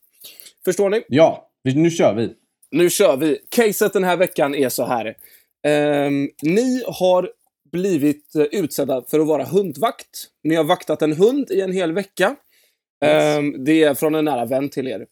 Förstår 0.64 0.90
ni? 0.90 1.02
Ja, 1.08 1.50
nu 1.64 1.90
kör 1.90 2.14
vi. 2.14 2.34
Nu 2.70 2.90
kör 2.90 3.16
vi. 3.16 3.38
Caset 3.48 3.92
den 3.92 4.04
här 4.04 4.16
veckan 4.16 4.54
är 4.54 4.68
så 4.68 4.84
här. 4.84 5.16
Ehm, 5.66 6.28
ni 6.42 6.82
har 6.86 7.30
blivit 7.72 8.34
eh, 8.34 8.42
utsedda 8.42 9.04
för 9.08 9.20
att 9.20 9.26
vara 9.26 9.44
hundvakt. 9.44 10.28
Ni 10.44 10.54
har 10.54 10.64
vaktat 10.64 11.02
en 11.02 11.12
hund 11.12 11.50
i 11.50 11.60
en 11.60 11.72
hel 11.72 11.92
vecka. 11.92 12.36
Ehm, 13.04 13.64
det 13.64 13.82
är 13.82 13.94
från 13.94 14.14
en 14.14 14.24
nära 14.24 14.44
vän 14.44 14.68
till 14.68 14.88
er. 14.88 15.06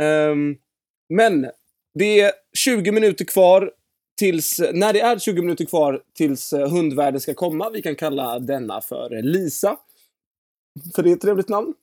Ehm, 0.00 0.56
men 1.08 1.50
det 1.94 2.20
är 2.20 2.32
20 2.58 2.92
minuter 2.92 3.24
kvar 3.24 3.72
tills... 4.18 4.60
När 4.72 4.92
det 4.92 5.00
är 5.00 5.18
20 5.18 5.42
minuter 5.42 5.64
kvar 5.64 6.02
tills 6.14 6.52
eh, 6.52 6.70
hundvärden 6.70 7.20
ska 7.20 7.34
komma, 7.34 7.70
vi 7.70 7.82
kan 7.82 7.96
kalla 7.96 8.38
denna 8.38 8.80
för 8.80 9.22
Lisa. 9.22 9.76
För 10.94 11.02
det 11.02 11.10
är 11.10 11.14
ett 11.14 11.20
trevligt 11.20 11.48
namn. 11.48 11.74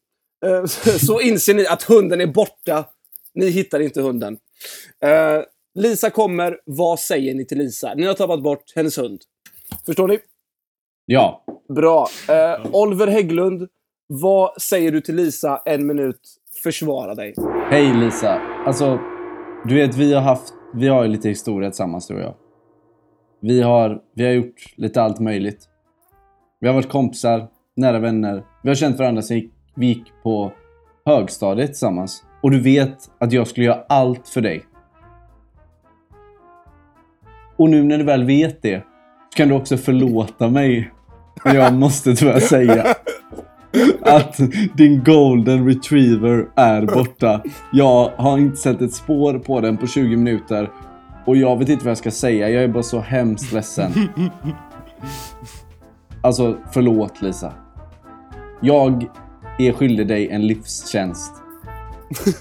Eh, 0.46 0.66
så 1.06 1.22
inser 1.22 1.54
ni 1.54 1.68
att 1.68 1.84
hunden 1.84 2.22
är 2.22 2.28
borta. 2.28 2.86
Ni 3.34 3.50
hittar 3.50 3.80
inte 3.80 4.02
hunden. 4.02 4.38
Eh, 5.04 5.42
Lisa 5.76 6.10
kommer. 6.10 6.60
Vad 6.66 7.00
säger 7.00 7.34
ni 7.34 7.46
till 7.46 7.58
Lisa? 7.58 7.94
Ni 7.94 8.06
har 8.06 8.14
tappat 8.14 8.44
bort 8.44 8.74
hennes 8.76 8.98
hund. 8.98 9.22
Förstår 9.90 10.08
ni? 10.08 10.20
Ja. 11.06 11.44
Bra. 11.76 12.08
Eh, 12.30 12.68
Oliver 12.76 13.08
Hägglund, 13.08 13.68
vad 14.08 14.62
säger 14.62 14.92
du 14.92 15.02
till 15.02 15.16
Lisa? 15.16 15.62
En 15.66 15.88
minut. 15.88 16.20
Försvara 16.64 17.16
dig. 17.16 17.34
Hej 17.70 17.94
Lisa. 17.94 18.42
Alltså, 18.66 19.00
du 19.66 19.76
vet 19.76 19.96
vi 19.96 20.14
har 20.14 20.22
haft... 20.22 20.54
Vi 20.74 20.88
har 20.88 21.04
ju 21.04 21.10
lite 21.10 21.30
historia 21.30 21.70
tillsammans 21.70 22.08
du 22.08 22.14
och 22.16 22.22
jag. 22.22 22.36
Vi 23.42 23.62
har, 23.62 24.02
vi 24.16 24.26
har 24.26 24.32
gjort 24.32 24.74
lite 24.76 25.02
allt 25.02 25.20
möjligt. 25.20 25.66
Vi 26.60 26.68
har 26.68 26.76
varit 26.76 26.90
kompisar, 26.90 27.48
nära 27.76 28.00
vänner. 28.00 28.44
Vi 28.64 28.70
har 28.70 28.76
känt 28.76 29.00
varandra 29.00 29.22
vi- 29.30 29.52
vi 29.76 29.86
gick 29.88 30.14
på 30.24 30.52
högstadiet 31.06 31.68
tillsammans. 31.68 32.24
Och 32.44 32.52
du 32.52 32.62
vet 32.62 32.98
att 33.20 33.32
jag 33.32 33.48
skulle 33.48 33.66
göra 33.66 33.84
allt 33.90 34.28
för 34.28 34.42
dig. 34.42 34.66
Och 37.58 37.70
nu 37.70 37.84
när 37.84 37.98
du 37.98 38.04
väl 38.04 38.24
vet 38.26 38.62
det 38.62 38.84
kan 39.36 39.48
du 39.48 39.56
också 39.56 39.78
förlåta 39.78 40.50
mig. 40.50 40.92
Men 41.44 41.56
jag 41.56 41.74
måste 41.74 42.16
tyvärr 42.16 42.40
säga 42.40 42.96
att 44.02 44.40
din 44.74 45.04
golden 45.04 45.68
retriever 45.68 46.48
är 46.56 46.86
borta. 46.86 47.42
Jag 47.72 48.12
har 48.18 48.38
inte 48.38 48.58
sett 48.58 48.82
ett 48.82 48.94
spår 48.94 49.40
på 49.40 49.62
den 49.62 49.78
på 49.78 49.88
20 49.88 50.18
minuter. 50.18 50.70
Och 51.26 51.38
jag 51.38 51.58
vet 51.58 51.70
inte 51.70 51.86
vad 51.86 51.92
jag 51.92 51.98
ska 51.98 52.12
säga. 52.12 52.50
Jag 52.50 52.64
är 52.64 52.68
bara 52.68 52.84
så 52.84 53.00
hemskt 53.00 53.54
ledsen. 53.54 53.92
Alltså, 56.22 56.58
förlåt 56.72 57.22
Lisa. 57.22 57.54
Jag 58.62 59.06
är 59.60 59.72
skyldig 59.74 60.08
dig 60.08 60.30
en 60.30 60.48
livstjänst. 60.48 61.34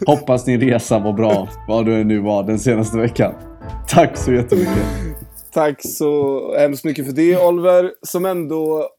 Hoppas 0.06 0.44
din 0.44 0.60
resa 0.60 0.98
var 0.98 1.12
bra, 1.12 1.48
vad 1.68 1.86
du 1.86 2.04
nu 2.04 2.18
var 2.18 2.42
den 2.42 2.58
senaste 2.58 2.96
veckan. 2.96 3.32
Tack 3.88 4.16
så 4.16 4.32
jättemycket. 4.32 4.78
Tack 5.52 5.82
så 5.82 6.54
hemskt 6.58 6.84
mycket 6.84 7.06
för 7.06 7.12
det, 7.12 7.36
Oliver. 7.36 7.92
Som 8.02 8.24
ändå 8.24 8.90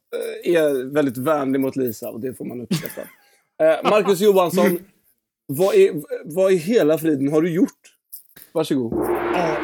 eh, 0.46 0.56
är 0.56 0.94
väldigt 0.94 1.18
vänlig 1.18 1.60
mot 1.60 1.76
Lisa 1.76 2.10
och 2.10 2.20
det 2.20 2.34
får 2.34 2.46
man 2.46 2.62
uppskatta. 2.62 3.02
Eh, 3.62 3.90
Marcus 3.90 4.20
Johansson, 4.20 4.80
vad, 5.48 5.76
är, 5.76 5.92
vad 6.26 6.52
i 6.52 6.56
hela 6.56 6.98
friden 6.98 7.32
har 7.32 7.42
du 7.42 7.54
gjort? 7.54 7.96
Varsågod. 8.52 8.94
Eh, 9.36 9.58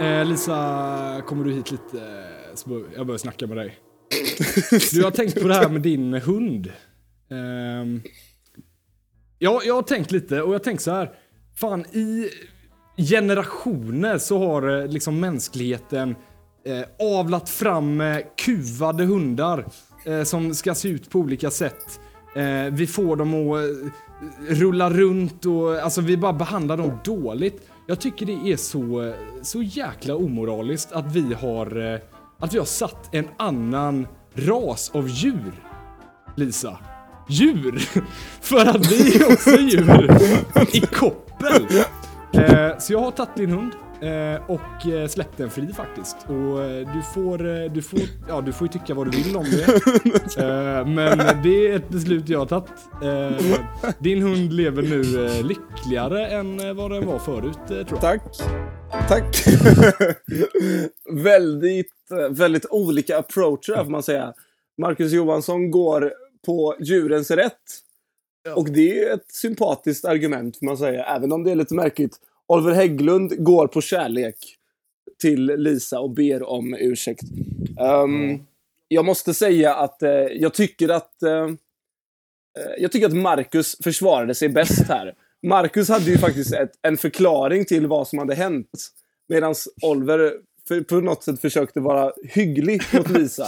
eh 0.20 0.24
Lisa, 0.24 1.22
kommer 1.26 1.44
du 1.44 1.52
hit 1.52 1.70
lite? 1.70 2.24
jag 2.66 3.06
behöver 3.06 3.16
snacka 3.16 3.46
med 3.46 3.56
dig. 3.56 3.78
Du 4.92 5.04
har 5.04 5.10
tänkt 5.10 5.42
på 5.42 5.48
det 5.48 5.54
här 5.54 5.68
med 5.68 5.82
din 5.82 6.14
hund. 6.14 6.72
Ehm, 7.30 8.02
ja, 9.38 9.62
jag 9.64 9.74
har 9.74 9.82
tänkt 9.82 10.12
lite 10.12 10.42
och 10.42 10.48
jag 10.48 10.54
har 10.54 10.64
tänkt 10.64 10.82
så 10.82 10.90
här. 10.90 11.14
Fan, 11.56 11.80
i 11.80 12.30
generationer 12.96 14.18
så 14.18 14.38
har 14.38 14.80
eh, 14.80 14.86
liksom 14.86 15.20
mänskligheten 15.20 16.16
eh, 16.66 17.08
avlat 17.18 17.48
fram 17.48 18.00
eh, 18.00 18.18
kuvade 18.36 19.04
hundar 19.04 19.64
eh, 20.04 20.22
som 20.22 20.54
ska 20.54 20.74
se 20.74 20.88
ut 20.88 21.10
på 21.10 21.18
olika 21.18 21.50
sätt. 21.50 22.00
Eh, 22.34 22.72
vi 22.72 22.86
får 22.86 23.16
dem 23.16 23.34
att 23.34 23.64
eh, 23.64 24.54
rulla 24.54 24.90
runt 24.90 25.46
och 25.46 25.78
alltså 25.78 26.00
vi 26.00 26.16
bara 26.16 26.32
behandlar 26.32 26.76
dem 26.76 26.98
dåligt. 27.04 27.68
Jag 27.86 28.00
tycker 28.00 28.26
det 28.26 28.52
är 28.52 28.56
så, 28.56 29.02
eh, 29.02 29.14
så 29.42 29.62
jäkla 29.62 30.16
omoraliskt 30.16 30.92
att 30.92 31.12
vi 31.12 31.34
har, 31.34 31.92
eh, 31.94 32.00
att 32.38 32.54
vi 32.54 32.58
har 32.58 32.64
satt 32.64 33.14
en 33.14 33.28
annan 33.36 34.06
ras 34.34 34.90
av 34.94 35.08
djur. 35.08 35.52
Lisa. 36.36 36.78
Djur! 37.28 37.88
För 38.40 38.66
att 38.66 38.92
vi 38.92 39.16
är 39.16 39.32
också 39.32 39.60
djur 39.60 40.10
i 40.72 40.80
koppel. 40.80 41.84
Eh, 42.34 42.78
så 42.78 42.92
jag 42.92 42.98
har 42.98 43.10
tagit 43.10 43.36
din 43.36 43.50
hund 43.50 43.72
eh, 44.02 44.50
och 44.50 44.86
eh, 44.92 45.08
släppt 45.08 45.36
den 45.36 45.50
fri 45.50 45.72
faktiskt. 45.72 46.16
Och 46.28 46.64
eh, 46.64 46.94
du 46.94 47.02
får, 47.14 47.62
eh, 47.62 47.72
du 47.72 47.82
får, 47.82 48.00
ja 48.28 48.40
du 48.40 48.52
får 48.52 48.66
ju 48.66 48.72
tycka 48.72 48.94
vad 48.94 49.10
du 49.10 49.22
vill 49.22 49.36
om 49.36 49.44
det. 49.44 50.84
Men 50.86 51.42
det 51.42 51.68
är 51.68 51.76
ett 51.76 51.88
beslut 51.88 52.28
jag 52.28 52.38
har 52.38 52.46
tagit. 52.46 52.70
Din 53.98 54.22
hund 54.22 54.52
lever 54.52 54.82
nu 54.82 55.02
lyckligare 55.42 56.26
än 56.26 56.76
vad 56.76 56.90
den 56.90 57.06
var 57.06 57.18
förut 57.18 57.58
tror 57.66 57.86
jag. 57.90 58.00
Tack. 58.00 58.22
Tack. 59.08 59.44
väldigt, 61.12 61.92
väldigt 62.30 62.66
olika 62.70 63.18
approacher 63.18 63.84
får 63.84 63.90
man 63.90 64.02
säga. 64.02 64.32
Marcus 64.78 65.12
Johansson 65.12 65.70
går 65.70 66.12
på 66.46 66.76
djurens 66.80 67.30
rätt. 67.30 67.52
Och 68.56 68.70
det 68.70 69.02
är 69.04 69.14
ett 69.14 69.32
sympatiskt 69.32 70.04
argument, 70.04 70.58
får 70.58 70.66
man 70.66 70.76
säga. 70.78 71.04
Även 71.04 71.32
om 71.32 71.44
det 71.44 71.50
är 71.50 71.54
lite 71.54 71.74
märkligt. 71.74 72.16
Oliver 72.46 72.72
Hägglund 72.72 73.44
går 73.44 73.66
på 73.66 73.80
kärlek 73.80 74.36
till 75.20 75.44
Lisa 75.46 76.00
och 76.00 76.10
ber 76.10 76.42
om 76.42 76.74
ursäkt. 76.74 77.22
Ehm, 77.80 78.38
Jag 78.88 79.04
måste 79.04 79.34
säga 79.34 79.74
att 79.74 80.02
eh, 80.02 80.10
jag 80.12 80.54
tycker 80.54 80.88
att 80.88 81.22
eh, 81.22 81.44
eh, 82.58 82.72
jag 82.78 82.92
tycker 82.92 83.06
att 83.06 83.16
Marcus 83.16 83.76
försvarade 83.84 84.34
sig 84.34 84.48
bäst 84.48 84.88
här. 84.88 85.14
Marcus 85.46 85.88
hade 85.88 86.10
ju 86.10 86.18
faktiskt 86.18 86.54
ett, 86.54 86.72
en 86.82 86.96
förklaring 86.96 87.64
till 87.64 87.86
vad 87.86 88.08
som 88.08 88.18
hade 88.18 88.34
hänt. 88.34 88.88
Medan 89.28 89.54
Oliver 89.82 90.32
för, 90.68 90.80
på 90.80 90.94
något 91.00 91.22
sätt 91.24 91.40
försökte 91.40 91.80
vara 91.80 92.12
hygglig 92.28 92.82
mot 92.94 93.10
Lisa. 93.18 93.46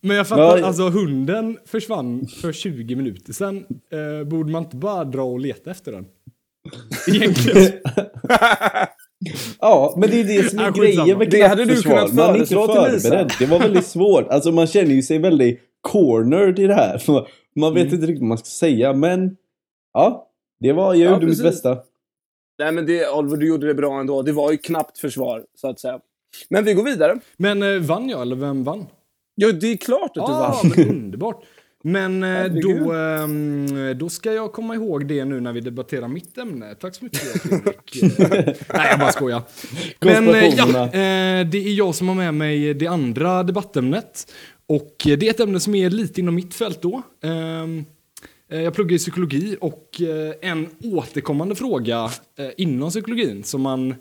Men 0.00 0.16
jag 0.16 0.28
fattar, 0.28 0.62
alltså 0.62 0.88
hunden 0.88 1.58
försvann 1.66 2.26
för 2.40 2.52
20 2.52 2.96
minuter 2.96 3.32
sedan. 3.32 3.64
Eh, 3.92 4.28
borde 4.28 4.52
man 4.52 4.62
inte 4.64 4.76
bara 4.76 5.04
dra 5.04 5.22
och 5.22 5.40
leta 5.40 5.70
efter 5.70 5.92
den? 5.92 6.04
Egentligen. 7.08 7.72
Ja, 9.60 9.94
men 9.96 10.10
det 10.10 10.20
är 10.20 10.24
det 10.24 10.50
som 10.50 10.58
är 10.58 10.62
Ja, 10.64 10.70
grejen 10.70 11.18
med 11.18 11.30
Det 11.30 11.42
hade 11.42 11.64
du 11.64 11.82
kunnat 11.82 12.12
Man 12.14 12.34
är 12.34 12.38
inte 12.38 12.54
föreslå 12.54 12.84
till 12.84 12.92
Lisa. 12.94 13.08
förberedd. 13.08 13.32
Det 13.38 13.46
var 13.46 13.58
väldigt 13.58 13.86
svårt. 13.86 14.28
Alltså 14.28 14.52
man 14.52 14.66
känner 14.66 14.90
ju 14.94 15.02
sig 15.02 15.18
väldigt 15.18 15.60
cornered 15.80 16.58
i 16.58 16.66
det 16.66 16.74
här. 16.74 17.02
Man 17.58 17.74
vet 17.74 17.82
Mm. 17.82 17.94
inte 17.94 18.06
riktigt 18.06 18.20
vad 18.20 18.28
man 18.28 18.38
ska 18.38 18.44
säga, 18.46 18.92
men 18.92 19.36
ja, 19.94 20.28
det 20.60 20.72
var, 20.72 20.94
jag 20.94 21.02
Ja, 21.06 21.14
gjorde 21.14 21.26
mitt 21.26 21.42
precis. 21.42 21.62
bästa. 21.62 21.78
Nej 22.58 22.72
men 22.72 22.86
det, 22.86 23.08
Oliver, 23.10 23.36
du 23.36 23.46
gjorde 23.46 23.66
det 23.66 23.74
bra 23.74 24.00
ändå. 24.00 24.22
Det 24.22 24.32
var 24.32 24.50
ju 24.52 24.58
knappt 24.58 24.98
försvar, 24.98 25.44
så 25.54 25.68
att 25.68 25.80
säga. 25.80 26.00
Men 26.48 26.64
vi 26.64 26.74
går 26.74 26.82
vidare. 26.84 27.18
Men 27.36 27.62
eh, 27.62 27.80
vann 27.80 28.08
jag, 28.08 28.22
eller 28.22 28.36
vem 28.36 28.64
vann? 28.64 28.86
Ja, 29.34 29.52
det 29.52 29.66
är 29.72 29.76
klart 29.76 30.16
att 30.16 30.26
du 30.26 30.32
Ja, 30.32 30.60
vann. 30.62 30.72
men 30.76 30.88
underbart. 30.88 31.44
Men 31.84 32.22
eh, 32.22 32.44
då, 32.44 32.92
ehm, 32.92 33.98
då 33.98 34.08
ska 34.08 34.32
jag 34.32 34.52
komma 34.52 34.74
ihåg 34.74 35.06
det 35.08 35.24
nu 35.24 35.40
när 35.40 35.52
vi 35.52 35.60
debatterar 35.60 36.08
mitt 36.08 36.38
ämne. 36.38 36.74
Tack 36.74 36.94
så 36.94 37.04
mycket 37.04 37.20
Fredrik. 37.20 38.02
Eh, 38.20 38.54
Nej, 38.74 38.86
jag 38.90 38.98
bara 38.98 39.12
skojar. 39.12 39.42
Men 40.00 40.28
eh, 40.28 40.46
ja, 40.54 40.84
eh, 40.84 41.46
det 41.48 41.58
är 41.58 41.74
jag 41.74 41.94
som 41.94 42.08
har 42.08 42.14
med 42.14 42.34
mig 42.34 42.74
det 42.74 42.86
andra 42.86 43.42
debattämnet. 43.42 44.32
Och 44.68 45.06
eh, 45.06 45.18
det 45.18 45.26
är 45.26 45.30
ett 45.30 45.40
ämne 45.40 45.60
som 45.60 45.74
är 45.74 45.90
lite 45.90 46.20
inom 46.20 46.34
mitt 46.34 46.54
fält 46.54 46.82
då. 46.82 47.02
Eh, 48.50 48.62
Jag 48.62 48.74
pluggar 48.74 48.94
i 48.96 48.98
psykologi 48.98 49.56
och 49.60 50.00
eh, 50.00 50.34
en 50.50 50.68
återkommande 50.84 51.54
fråga 51.54 52.10
eh, 52.38 52.48
inom 52.56 52.90
psykologin 52.90 53.44
som 53.44 53.62
man 53.62 53.94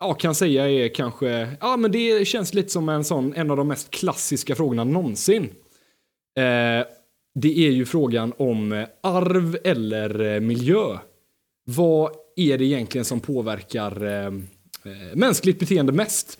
ja, 0.00 0.14
kan 0.14 0.34
säga 0.34 0.70
är 0.70 0.94
kanske, 0.94 1.48
ja 1.60 1.76
men 1.76 1.92
det 1.92 2.26
känns 2.26 2.54
lite 2.54 2.68
som 2.68 2.88
en 2.88 3.04
sån, 3.04 3.34
en 3.34 3.50
av 3.50 3.56
de 3.56 3.68
mest 3.68 3.90
klassiska 3.90 4.54
frågorna 4.54 4.84
någonsin. 4.84 5.42
Eh, 6.36 6.86
det 7.34 7.58
är 7.66 7.70
ju 7.70 7.84
frågan 7.86 8.32
om 8.36 8.72
eh, 8.72 8.86
arv 9.00 9.58
eller 9.64 10.34
eh, 10.34 10.40
miljö. 10.40 10.98
Vad 11.64 12.10
är 12.36 12.58
det 12.58 12.64
egentligen 12.64 13.04
som 13.04 13.20
påverkar 13.20 14.06
eh, 14.06 14.26
eh, 14.26 14.32
mänskligt 15.14 15.58
beteende 15.58 15.92
mest? 15.92 16.38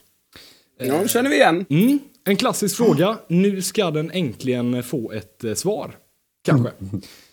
Ja, 0.78 1.02
det 1.02 1.08
känner 1.08 1.30
vi 1.30 1.36
igen. 1.36 1.66
Mm, 1.70 1.98
en 2.24 2.36
klassisk 2.36 2.76
fråga. 2.76 3.18
Nu 3.28 3.62
ska 3.62 3.90
den 3.90 4.10
äntligen 4.10 4.82
få 4.82 5.12
ett 5.12 5.44
eh, 5.44 5.54
svar. 5.54 5.96
Kanske. 6.42 6.72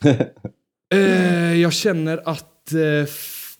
eh, 0.93 1.61
jag 1.61 1.73
känner 1.73 2.29
att 2.29 2.73
eh, 2.73 3.09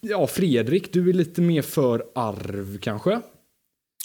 ja, 0.02 0.28
Fredrik, 0.28 0.94
du 0.94 1.10
är 1.10 1.14
lite 1.14 1.42
mer 1.42 1.62
för 1.62 2.06
arv 2.16 2.78
kanske. 2.78 3.22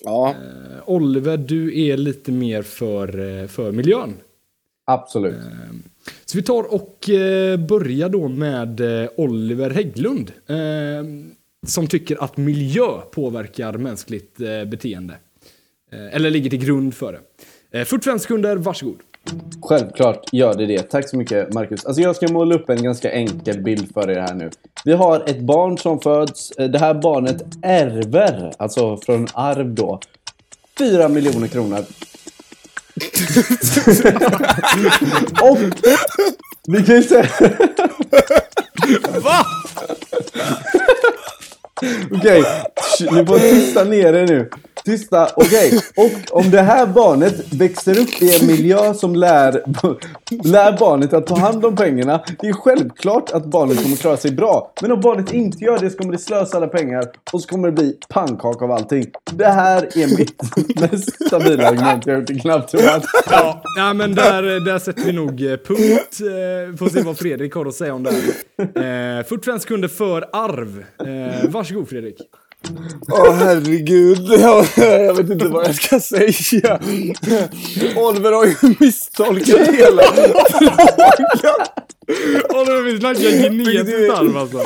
Ja. 0.04 0.30
Eh, 0.30 0.88
Oliver, 0.88 1.36
du 1.36 1.80
är 1.80 1.96
lite 1.96 2.32
mer 2.32 2.62
för, 2.62 3.40
eh, 3.40 3.46
för 3.46 3.72
miljön. 3.72 4.14
Absolut. 4.86 5.34
Så 6.24 6.38
vi 6.38 6.42
tar 6.42 6.74
och 6.74 7.10
eh, 7.10 7.56
börjar 7.56 8.08
då 8.08 8.28
med 8.28 8.80
eh, 8.80 9.10
Oliver 9.16 9.70
Hägglund. 9.70 10.32
Eh, 10.46 10.56
som 11.66 11.86
tycker 11.86 12.24
att 12.24 12.36
miljö 12.36 13.00
påverkar 13.12 13.72
mänskligt 13.72 14.40
eh, 14.40 14.64
beteende. 14.64 15.14
Eh, 15.92 16.14
eller 16.14 16.30
ligger 16.30 16.50
till 16.50 16.64
grund 16.64 16.94
för 16.94 17.12
det. 17.12 17.78
Eh, 17.80 17.84
45 17.84 18.18
sekunder, 18.18 18.56
varsågod. 18.56 18.98
Självklart 19.62 20.24
gör 20.32 20.54
det 20.54 20.66
det. 20.66 20.82
Tack 20.82 21.08
så 21.08 21.16
mycket 21.16 21.54
Marcus. 21.54 21.84
Alltså 21.84 22.02
jag 22.02 22.16
ska 22.16 22.28
måla 22.32 22.54
upp 22.54 22.70
en 22.70 22.82
ganska 22.82 23.10
enkel 23.12 23.60
bild 23.62 23.94
för 23.94 24.10
er 24.10 24.20
här 24.20 24.34
nu. 24.34 24.50
Vi 24.84 24.92
har 24.92 25.20
ett 25.26 25.40
barn 25.40 25.78
som 25.78 26.00
föds. 26.00 26.50
Eh, 26.50 26.68
Det 26.70 26.78
här 26.78 26.94
barnet 26.94 27.42
ärver, 27.62 28.52
alltså 28.58 28.96
från 28.96 29.26
arv 29.34 29.74
då, 29.74 30.00
4 30.78 31.08
miljoner 31.08 31.46
kronor. 31.48 31.78
Och 35.42 35.58
vi 36.68 36.82
kan 36.84 36.94
ju 36.96 37.02
säga... 37.02 37.26
Va? 39.20 39.46
Okej, 42.12 42.42
sh- 42.98 43.14
ni 43.14 43.26
får 43.26 43.38
tysta 43.38 43.84
ner 43.84 44.12
er 44.12 44.26
nu. 44.26 44.50
Tysta, 44.84 45.28
okej. 45.36 45.80
Och 45.96 46.38
om 46.38 46.50
det 46.50 46.60
här 46.60 46.86
barnet 46.86 47.52
växer 47.52 47.98
upp 47.98 48.22
i 48.22 48.40
en 48.40 48.46
miljö 48.46 48.94
som 48.94 49.14
lär, 49.14 49.52
lär 50.48 50.78
barnet 50.78 51.12
att 51.12 51.26
ta 51.26 51.36
hand 51.36 51.64
om 51.64 51.76
pengarna. 51.76 52.24
Det 52.40 52.48
är 52.48 52.52
självklart 52.52 53.30
att 53.30 53.44
barnet 53.44 53.82
kommer 53.82 53.96
klara 53.96 54.16
sig 54.16 54.32
bra. 54.32 54.72
Men 54.82 54.92
om 54.92 55.00
barnet 55.00 55.32
inte 55.32 55.64
gör 55.64 55.78
det 55.78 55.90
så 55.90 55.98
kommer 55.98 56.12
det 56.12 56.18
slösa 56.18 56.56
alla 56.56 56.66
pengar 56.66 57.04
och 57.32 57.40
så 57.40 57.48
kommer 57.48 57.68
det 57.68 57.72
bli 57.72 57.96
pannkaka 58.08 58.64
av 58.64 58.72
allting. 58.72 59.06
Det 59.32 59.48
här 59.48 59.98
är 59.98 60.18
mitt 60.18 60.80
mest 60.92 61.26
stabila 61.26 61.68
argument 61.68 62.06
jag 62.06 62.14
har 62.14 62.20
gjort 62.20 62.30
i 62.30 62.40
knapptrumman. 62.40 63.00
Ja, 63.30 63.62
ja 63.78 63.92
men 63.92 64.14
där, 64.14 64.64
där 64.64 64.78
sätter 64.78 65.02
vi 65.02 65.12
nog 65.12 65.42
eh, 65.42 65.56
punkt. 65.56 66.20
Eh, 66.20 66.76
får 66.76 66.88
se 66.88 67.02
vad 67.02 67.18
Fredrik 67.18 67.54
har 67.54 67.66
att 67.66 67.74
säga 67.74 67.94
om 67.94 68.02
det 68.02 68.10
här. 68.10 69.18
Eh, 69.18 69.24
45 69.24 69.58
sekunder 69.58 69.88
för 69.88 70.28
arv. 70.32 70.84
Varsågod 71.48 71.88
Fredrik. 71.88 72.16
Åh 73.08 73.32
herregud, 73.32 74.28
jag, 74.38 74.66
jag 74.76 75.14
vet 75.14 75.30
inte 75.30 75.48
vad 75.48 75.66
jag 75.66 75.74
ska 75.74 76.00
säga. 76.00 76.80
Oliver 77.96 78.32
har 78.32 78.44
ju 78.44 78.54
misstolkat 78.80 79.68
hela 79.68 80.02
frågan. 80.02 80.76
Oliver, 82.54 82.82
vi 82.82 83.00
snackar 83.00 83.20
genetiskt 83.20 84.12
arv 84.12 84.36
alltså. 84.36 84.58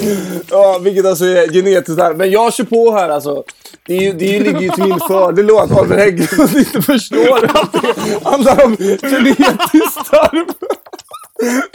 Ja, 0.50 0.78
vilket 0.82 1.06
alltså 1.06 1.24
är 1.24 1.52
genetiskt 1.52 2.00
här. 2.00 2.14
Men 2.14 2.30
jag 2.30 2.54
kör 2.54 2.64
på 2.64 2.92
här 2.92 3.08
alltså. 3.08 3.44
Det, 3.86 3.96
är 3.96 4.00
ju, 4.02 4.12
det 4.12 4.40
ligger 4.40 4.60
ju 4.60 4.70
till 4.70 4.84
min 4.84 5.00
fördel 5.08 5.46
då 5.46 5.58
att 5.58 5.70
Oliver 5.80 5.96
Hägglund 5.96 6.56
inte 6.56 6.82
förstår 6.82 7.44
att 7.44 7.72
det 7.72 8.28
handlar 8.28 8.64
om 8.64 8.76
genetiskt 8.76 10.12
arv. 10.14 10.46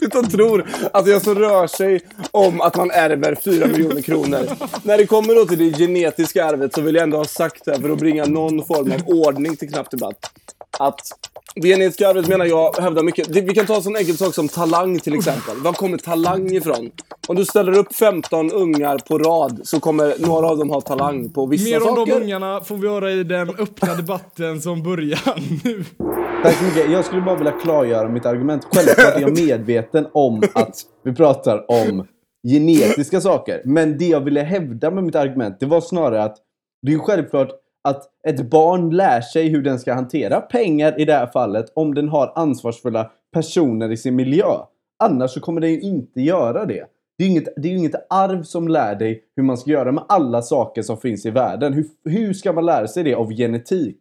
Utan 0.01 0.29
tror 0.29 0.69
att 0.93 1.05
det 1.05 1.19
så 1.19 1.33
rör 1.33 1.67
sig 1.67 2.01
om 2.31 2.61
att 2.61 2.75
man 2.75 2.91
ärver 2.91 3.35
4 3.35 3.67
miljoner 3.67 4.01
kronor. 4.01 4.39
När 4.83 4.97
det 4.97 5.05
kommer 5.05 5.35
då 5.35 5.45
till 5.45 5.57
det 5.57 5.77
genetiska 5.77 6.45
arvet 6.45 6.73
så 6.73 6.81
vill 6.81 6.95
jag 6.95 7.03
ändå 7.03 7.17
ha 7.17 7.25
sagt 7.25 7.65
det 7.65 7.71
här 7.71 7.79
för 7.79 7.89
att 7.89 7.99
bringa 7.99 8.25
någon 8.25 8.65
form 8.65 8.91
av 8.91 9.07
ordning 9.07 9.55
till 9.55 9.69
knapp 9.69 9.91
debatt. 9.91 10.31
Att 10.79 11.01
det 11.55 11.67
genetiska 11.67 12.09
arvet 12.09 12.27
menar 12.27 12.45
jag 12.45 12.75
hävdar 12.75 13.03
mycket. 13.03 13.27
Vi 13.27 13.53
kan 13.53 13.65
ta 13.65 13.75
en 13.75 13.83
sån 13.83 13.95
enkel 13.95 14.17
sak 14.17 14.33
som 14.33 14.47
talang 14.47 14.99
till 14.99 15.13
exempel. 15.15 15.57
Var 15.57 15.73
kommer 15.73 15.97
talang 15.97 16.51
ifrån? 16.51 16.91
Om 17.27 17.35
du 17.35 17.45
ställer 17.45 17.77
upp 17.77 17.95
15 17.95 18.51
ungar 18.51 18.97
på 18.97 19.17
rad 19.17 19.61
så 19.63 19.79
kommer 19.79 20.13
några 20.27 20.47
av 20.47 20.57
dem 20.57 20.69
ha 20.69 20.81
talang 20.81 21.29
på 21.29 21.45
vissa 21.45 21.69
Mer 21.69 21.89
om 21.89 21.95
saker. 21.95 22.15
de 22.15 22.23
ungarna 22.23 22.61
får 22.61 22.75
vi 22.75 22.87
höra 22.87 23.11
i 23.11 23.23
den 23.23 23.49
öppna 23.49 23.95
debatten 23.95 24.61
som 24.61 24.83
börjar 24.83 25.63
nu. 25.63 25.83
Tack 26.43 26.57
så 26.57 26.63
mycket. 26.63 26.91
Jag 26.91 27.05
skulle 27.05 27.21
bara 27.21 27.35
vilja 27.35 27.51
klargöra 27.51 28.09
mitt 28.09 28.25
argument. 28.25 28.67
Självklart 28.71 29.15
är 29.15 29.21
jag 29.21 29.39
medveten 29.39 30.07
om 30.13 30.43
att 30.53 30.75
vi 31.03 31.13
pratar 31.15 31.71
om 31.71 32.07
genetiska 32.47 33.21
saker. 33.21 33.61
Men 33.65 33.97
det 33.97 34.05
jag 34.07 34.21
ville 34.21 34.41
hävda 34.41 34.91
med 34.91 35.03
mitt 35.03 35.15
argument, 35.15 35.59
det 35.59 35.65
var 35.65 35.81
snarare 35.81 36.23
att 36.23 36.37
det 36.81 36.93
är 36.93 36.97
självklart 36.97 37.49
att 37.83 38.03
ett 38.27 38.49
barn 38.49 38.89
lär 38.89 39.21
sig 39.21 39.49
hur 39.49 39.61
den 39.61 39.79
ska 39.79 39.93
hantera 39.93 40.41
pengar 40.41 40.99
i 41.01 41.05
det 41.05 41.13
här 41.13 41.27
fallet 41.27 41.71
om 41.75 41.93
den 41.93 42.09
har 42.09 42.33
ansvarsfulla 42.35 43.11
personer 43.33 43.91
i 43.91 43.97
sin 43.97 44.15
miljö. 44.15 44.45
Annars 45.03 45.31
så 45.31 45.39
kommer 45.39 45.61
den 45.61 45.69
ju 45.69 45.81
inte 45.81 46.21
göra 46.21 46.65
det. 46.65 46.85
Det 47.17 47.23
är 47.23 47.27
ju 47.27 47.31
inget, 47.31 47.53
det 47.57 47.67
är 47.67 47.75
inget 47.75 48.07
arv 48.09 48.43
som 48.43 48.67
lär 48.67 48.95
dig 48.95 49.23
hur 49.35 49.43
man 49.43 49.57
ska 49.57 49.71
göra 49.71 49.91
med 49.91 50.03
alla 50.07 50.41
saker 50.41 50.81
som 50.81 50.97
finns 50.97 51.25
i 51.25 51.29
världen. 51.29 51.73
Hur, 51.73 51.85
hur 52.05 52.33
ska 52.33 52.53
man 52.53 52.65
lära 52.65 52.87
sig 52.87 53.03
det 53.03 53.15
av 53.15 53.31
genetik? 53.31 53.97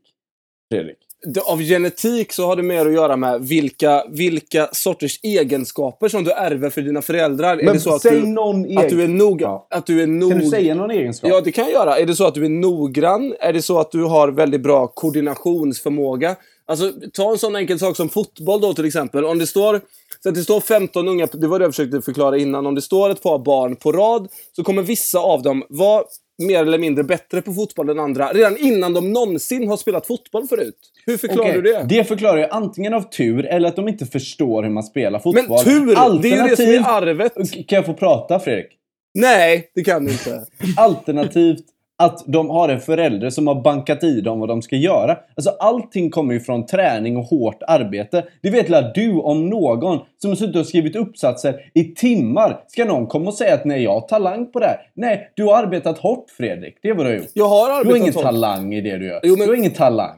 Fredrik? 0.73 1.10
Av 1.45 1.61
genetik 1.62 2.33
så 2.33 2.47
har 2.47 2.57
det 2.57 2.62
mer 2.62 2.87
att 2.87 2.93
göra 2.93 3.17
med 3.17 3.41
vilka, 3.41 4.05
vilka 4.11 4.69
sorters 4.73 5.21
egenskaper 5.23 6.09
som 6.09 6.25
du 6.25 6.31
ärver 6.33 6.71
för 6.71 6.83
dina 6.83 7.03
föräldrar. 7.03 7.57
är 7.59 7.65
Men 7.65 7.75
det 7.75 7.81
så 7.81 7.95
att 7.95 8.03
säg 8.03 8.21
du, 8.21 8.27
någon 8.27 8.79
att 8.79 8.89
du 8.89 8.97
är 9.00 9.05
egen- 9.05 9.17
nog, 9.17 9.43
Ja. 9.43 9.67
att 9.71 9.87
du 9.87 10.03
är 10.03 10.07
nog... 10.07 10.31
Kan 10.31 10.39
du 10.41 10.47
säga 10.47 10.75
någon 10.75 10.91
egenskap? 10.91 11.31
Ja, 11.31 11.41
det 11.41 11.53
kan 11.53 11.65
jag 11.65 11.73
göra. 11.73 11.99
Är 11.99 12.07
det 12.07 12.15
så 12.15 12.27
att 12.27 12.35
du 12.35 12.45
är 12.45 12.49
noggrann? 12.49 13.35
Är 13.41 13.53
det 13.53 13.62
så 13.62 13.79
att 13.79 13.91
du 13.93 14.05
har 14.05 14.29
väldigt 14.29 14.61
bra 14.61 14.87
koordinationsförmåga? 14.87 16.37
Alltså, 16.67 16.93
ta 17.12 17.31
en 17.31 17.39
sån 17.39 17.57
enkel 17.57 17.79
sak 17.79 17.97
som 17.97 18.09
fotboll 18.09 18.61
då 18.61 18.75
till 18.75 18.85
exempel. 18.85 19.25
Om 19.25 19.39
det 19.39 19.47
står, 19.47 19.81
så 20.23 20.29
att 20.29 20.35
det 20.35 20.43
står 20.43 20.61
15 20.61 21.09
unga, 21.09 21.27
det 21.33 21.47
var 21.47 21.59
det 21.59 21.65
jag 21.65 21.75
försökte 21.75 22.00
förklara 22.03 22.39
innan. 22.39 22.67
Om 22.67 22.75
det 22.75 22.83
står 22.83 23.11
ett 23.11 23.23
par 23.23 23.39
barn 23.39 23.77
på 23.77 23.93
rad 23.93 24.29
så 24.57 24.65
kommer 24.65 24.83
vissa 24.83 25.19
av 25.19 25.43
dem 25.43 25.65
vara 25.69 26.05
mer 26.41 26.63
eller 26.63 26.79
mindre 26.79 27.05
bättre 27.05 27.43
på 27.43 27.53
fotboll 27.53 27.89
än 27.89 27.99
andra 27.99 28.33
redan 28.33 28.57
innan 28.57 28.95
de 28.95 29.13
någonsin 29.13 29.69
har 29.69 29.77
spelat 29.77 30.07
fotboll 30.07 30.47
förut. 30.49 30.77
Hur 31.07 31.17
förklarar 31.17 31.49
Okej, 31.49 31.63
du 31.63 31.73
det? 31.73 31.87
Det 31.89 32.05
förklarar 32.05 32.39
jag 32.39 32.49
antingen 32.51 32.95
av 32.95 33.03
tur 33.03 33.47
eller 33.47 33.69
att 33.69 33.77
de 33.77 33.89
inte 33.89 34.07
förstår 34.07 34.63
hur 34.63 34.71
man 34.71 34.83
spelar 34.83 35.11
Men 35.11 35.21
fotboll. 35.23 35.65
tur! 35.65 36.23
Det 36.23 36.29
är 36.33 36.43
ju 36.43 36.49
det 36.49 36.57
som 36.57 36.67
är 36.67 36.97
arvet. 36.97 37.35
Kan 37.67 37.77
jag 37.77 37.87
få 37.87 37.95
prata 37.95 38.39
Fredrik? 38.39 38.67
Nej, 39.15 39.71
det 39.75 39.85
kan 39.85 40.05
du 40.05 40.13
inte. 40.13 40.47
Alternativt 40.77 41.65
att 42.00 42.25
de 42.26 42.50
har 42.50 42.69
en 42.69 42.80
förälder 42.80 43.30
som 43.30 43.47
har 43.47 43.54
bankat 43.62 44.04
i 44.04 44.21
dem 44.21 44.40
vad 44.40 44.49
de 44.49 44.62
ska 44.62 44.76
göra. 44.76 45.16
Alltså 45.37 45.50
allting 45.50 46.11
kommer 46.11 46.35
ju 46.35 46.40
från 46.40 46.66
träning 46.66 47.16
och 47.16 47.25
hårt 47.25 47.62
arbete. 47.66 48.25
Det 48.42 48.50
vet 48.50 48.71
väl 48.71 48.85
du 48.95 49.12
om 49.12 49.47
någon 49.49 49.99
som 50.19 50.30
har 50.30 50.37
suttit 50.37 50.57
och 50.57 50.66
skrivit 50.66 50.97
uppsatser 50.97 51.54
i 51.75 51.85
timmar. 51.85 52.60
Ska 52.69 52.84
någon 52.84 53.06
komma 53.06 53.28
och 53.28 53.34
säga 53.34 53.54
att 53.54 53.65
nej, 53.65 53.82
jag 53.82 53.93
har 53.93 54.00
talang 54.00 54.52
på 54.52 54.58
det 54.60 54.67
här? 54.67 54.76
Nej, 54.95 55.30
du 55.36 55.45
har 55.45 55.54
arbetat 55.63 55.99
hårt 55.99 56.30
Fredrik. 56.36 56.75
Det 56.82 56.89
är 56.89 56.95
vad 56.95 57.06
du 57.06 57.10
har 57.10 57.17
gjort. 57.17 57.26
Jag 57.34 57.49
har 57.49 57.67
Du 57.67 57.73
har 57.73 57.80
arbetat 57.80 57.97
ingen 57.99 58.15
hårt. 58.15 58.23
talang 58.23 58.75
i 58.75 58.80
det 58.80 58.97
du 58.99 59.06
gör. 59.06 59.21
Jo, 59.23 59.36
men- 59.36 59.47
Du 59.47 59.52
har 59.52 59.56
ingen 59.58 59.71
talang. 59.75 60.17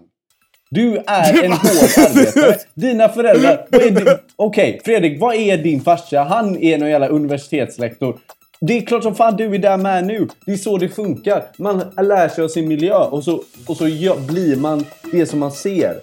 Du 0.71 0.97
är 1.07 1.45
en 1.45 1.53
hård 1.53 1.61
arbetare. 1.99 2.55
Dina 2.75 3.09
föräldrar... 3.09 3.67
Okej, 4.37 4.81
Fredrik, 4.85 5.21
vad 5.21 5.35
är 5.35 5.57
din 5.59 5.81
farsa? 5.81 6.21
Han 6.23 6.57
är 6.63 6.79
någon 6.79 6.91
jävla 6.91 7.09
universitetslektor. 7.09 8.17
Det 8.67 8.79
är 8.79 8.81
klart 8.87 9.03
som 9.03 9.15
fan 9.15 9.37
du 9.37 9.55
är 9.55 9.59
där 9.59 9.77
med 9.77 10.07
nu. 10.07 10.29
Det 10.47 10.53
är 10.53 10.57
så 10.57 10.79
det 10.79 10.89
funkar. 10.89 11.45
Man 11.59 11.83
lär 12.03 12.29
sig 12.29 12.45
av 12.45 12.49
sin 12.49 12.69
miljö 12.69 12.95
och 12.97 13.25
så, 13.25 13.43
och 13.67 13.77
så 13.77 13.89
gör- 13.89 14.21
blir 14.33 14.57
man 14.57 14.85
det 15.13 15.27
som 15.27 15.39
man 15.39 15.51
ser. 15.53 16.01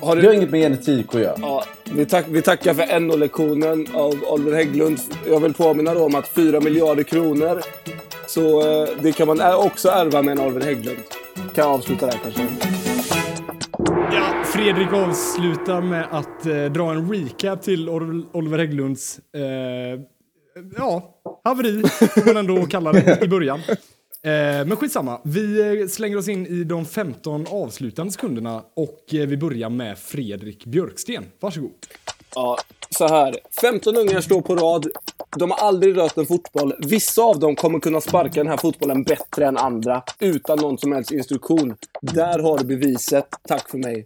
Har 0.00 0.16
Det 0.16 0.22
har 0.22 0.30
du... 0.32 0.36
inget 0.36 0.50
med 0.50 0.60
genetik 0.60 1.14
att 1.14 1.20
göra. 1.20 1.34
Ja, 1.40 1.64
vi, 1.92 2.06
tack, 2.06 2.24
vi 2.28 2.42
tackar 2.42 2.74
för 2.74 3.00
NO-lektionen 3.00 3.86
av 3.94 4.14
Oliver 4.30 4.56
Hägglund. 4.56 4.98
Jag 5.28 5.40
vill 5.40 5.54
påminna 5.54 5.94
då 5.94 6.04
om 6.04 6.14
att 6.14 6.28
4 6.28 6.60
miljarder 6.60 7.02
kronor, 7.02 7.60
så 8.26 8.60
eh, 8.82 8.88
det 9.02 9.12
kan 9.12 9.26
man 9.26 9.40
också 9.54 9.88
ärva 9.88 10.22
med 10.22 10.32
en 10.38 10.40
Oliver 10.46 10.60
Hägglund. 10.60 10.98
Kan 11.36 11.64
jag 11.64 11.66
avsluta 11.74 12.06
där 12.06 12.18
kanske? 12.22 12.42
Ja, 14.12 14.44
Fredrik 14.44 14.92
avslutar 14.92 15.80
med 15.80 16.06
att 16.10 16.46
eh, 16.46 16.64
dra 16.64 16.90
en 16.92 17.12
recap 17.12 17.62
till 17.62 17.88
Or- 17.88 18.24
Oliver 18.32 18.58
Hägglunds 18.58 19.18
eh, 19.34 20.00
ja, 20.76 21.20
haveri, 21.44 21.82
får 21.88 22.26
man 22.26 22.36
ändå 22.36 22.66
kalla 22.66 22.92
det 22.92 23.24
i 23.24 23.28
början. 23.28 23.60
Eh, 24.24 24.66
men 24.66 24.76
skitsamma, 24.76 25.20
vi 25.24 25.78
eh, 25.80 25.88
slänger 25.88 26.16
oss 26.16 26.28
in 26.28 26.46
i 26.46 26.64
de 26.64 26.84
15 26.86 27.46
avslutande 27.50 28.12
sekunderna 28.12 28.64
och 28.74 29.14
eh, 29.14 29.26
vi 29.26 29.36
börjar 29.36 29.70
med 29.70 29.98
Fredrik 29.98 30.64
Björksten. 30.64 31.24
Varsågod. 31.40 31.72
Ja, 32.34 32.58
så 32.90 33.08
här. 33.08 33.36
15 33.60 33.96
ungar 33.96 34.20
står 34.20 34.40
på 34.40 34.56
rad. 34.56 34.86
De 35.36 35.50
har 35.50 35.58
aldrig 35.58 35.96
rört 35.96 36.16
en 36.16 36.26
fotboll. 36.26 36.74
Vissa 36.78 37.22
av 37.22 37.38
dem 37.38 37.56
kommer 37.56 37.80
kunna 37.80 38.00
sparka 38.00 38.40
den 38.40 38.46
här 38.46 38.56
fotbollen 38.56 39.02
bättre 39.02 39.46
än 39.46 39.56
andra 39.56 40.02
utan 40.20 40.58
någon 40.58 40.78
som 40.78 40.92
helst 40.92 41.10
instruktion. 41.10 41.76
Där 42.00 42.38
har 42.38 42.58
du 42.58 42.64
beviset. 42.64 43.26
Tack 43.48 43.70
för 43.70 43.78
mig. 43.78 44.04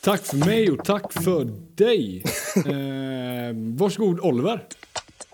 Tack 0.00 0.24
för 0.24 0.36
mig 0.36 0.70
och 0.70 0.84
tack 0.84 1.12
för 1.12 1.44
dig. 1.74 2.24
Eh, 2.56 3.54
varsågod 3.78 4.20
Oliver. 4.20 4.64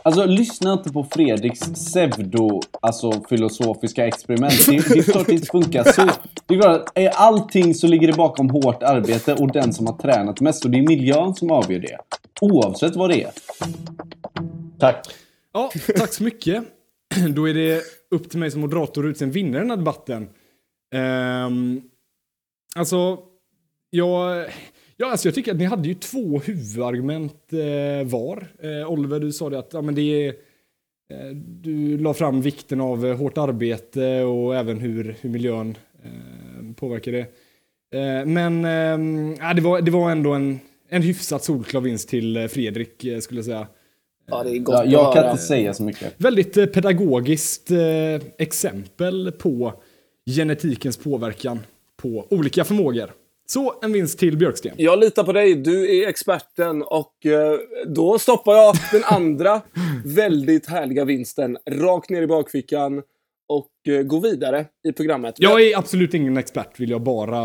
Alltså, 0.03 0.27
lyssna 0.27 0.73
inte 0.73 0.91
på 0.91 1.05
Fredriks 1.05 1.61
pseudo, 1.61 2.61
alltså 2.81 3.23
filosofiska 3.29 4.07
experiment. 4.07 4.67
Det, 4.67 4.89
det 4.89 4.99
är 4.99 5.03
klart 5.03 5.27
det 5.27 5.33
inte 5.33 5.47
funkar 5.47 5.85
så. 5.85 6.11
Det 6.47 6.55
är 6.55 6.61
klart 6.61 6.91
är 6.95 7.09
allting 7.09 7.75
så 7.75 7.87
ligger 7.87 8.07
det 8.07 8.17
bakom 8.17 8.51
hårt 8.51 8.83
arbete 8.83 9.35
och 9.35 9.53
den 9.53 9.73
som 9.73 9.87
har 9.87 9.97
tränat 9.97 10.41
mest. 10.41 10.65
Och 10.65 10.71
det 10.71 10.79
är 10.79 10.83
miljön 10.83 11.35
som 11.35 11.51
avgör 11.51 11.81
det. 11.81 11.99
Oavsett 12.41 12.97
vad 12.97 13.11
det 13.11 13.23
är. 13.23 13.31
Tack. 14.79 15.07
Ja, 15.53 15.71
tack 15.97 16.13
så 16.13 16.23
mycket. 16.23 16.65
Då 17.35 17.49
är 17.49 17.55
det 17.55 17.83
upp 18.11 18.31
till 18.31 18.39
mig 18.39 18.51
som 18.51 18.61
moderator 18.61 19.07
att 19.07 19.11
utse 19.11 19.25
en 19.25 19.31
vinnare 19.31 19.59
i 19.59 19.61
den 19.61 19.71
här 19.71 19.77
debatten. 19.77 20.29
Ehm, 20.95 21.83
alltså, 22.77 23.19
jag, 23.95 24.47
ja, 24.97 25.11
alltså, 25.11 25.29
jag 25.29 25.35
tycker 25.35 25.53
att 25.53 25.59
ni 25.59 25.65
hade 25.65 25.89
ju 25.89 25.95
två 25.95 26.39
huvudargument 26.39 27.53
eh, 27.53 28.09
var. 28.09 28.47
Eh, 28.63 28.91
Oliver, 28.91 29.21
du 29.21 29.33
sa 29.33 29.51
det 29.51 29.59
att 29.59 29.73
ja, 29.73 29.83
men 29.83 29.95
det 29.95 30.03
är, 30.03 30.29
eh, 31.11 31.31
du 31.37 31.99
la 31.99 32.15
fram 32.15 32.41
vikten 32.41 32.81
av 32.81 33.07
eh, 33.07 33.17
hårt 33.17 33.39
arbete 33.39 34.23
och 34.23 34.57
även 34.57 34.81
hur, 34.81 35.17
hur 35.21 35.31
miljön 35.31 35.79
eh, 36.05 36.75
påverkar 36.77 37.13
det. 37.13 37.27
Eh, 37.99 38.27
men 38.27 38.65
eh, 38.65 39.37
ja, 39.41 39.55
det, 39.55 39.61
var, 39.61 39.81
det 39.81 39.91
var 39.91 40.11
ändå 40.11 40.33
en, 40.33 40.61
en 40.89 41.03
hyfsat 41.03 41.45
solklar 41.45 41.81
vinst 41.81 42.09
till 42.09 42.37
eh, 42.37 42.47
Fredrik, 42.47 43.05
eh, 43.05 43.19
skulle 43.19 43.39
jag 43.39 43.45
säga. 43.45 43.67
Ja, 44.27 44.43
det 44.43 44.51
är 44.51 44.59
gott 44.59 44.75
Ja, 44.75 44.85
jag 44.85 45.15
kan 45.15 45.31
inte 45.31 45.43
säga 45.43 45.75
så 45.75 45.83
mycket. 45.83 46.15
Väldigt 46.17 46.57
eh, 46.57 46.67
pedagogiskt 46.67 47.71
eh, 47.71 48.29
exempel 48.39 49.33
på 49.33 49.73
genetikens 50.31 50.97
påverkan 50.97 51.59
på 51.97 52.27
olika 52.31 52.65
förmågor. 52.65 53.11
Så 53.47 53.75
en 53.83 53.93
vinst 53.93 54.19
till 54.19 54.37
Björksten. 54.37 54.73
Jag 54.77 54.99
litar 54.99 55.25
på 55.25 55.33
dig. 55.33 55.55
Du 55.55 55.99
är 55.99 56.09
experten 56.09 56.83
och 56.83 57.27
eh, 57.27 57.59
då 57.87 58.19
stoppar 58.19 58.53
jag 58.53 58.75
den 58.93 59.05
andra 59.05 59.61
väldigt 60.05 60.67
härliga 60.67 61.05
vinsten 61.05 61.59
rakt 61.71 62.11
ner 62.11 62.23
i 62.23 62.27
bakfickan 62.27 63.03
och 63.49 63.93
eh, 63.95 64.03
går 64.03 64.21
vidare 64.21 64.67
i 64.89 64.93
programmet. 64.93 65.35
Jag 65.39 65.63
är 65.63 65.79
absolut 65.79 66.15
ingen 66.15 66.37
expert, 66.37 66.81
vill 66.81 66.91
jag 66.91 67.03
bara... 67.03 67.39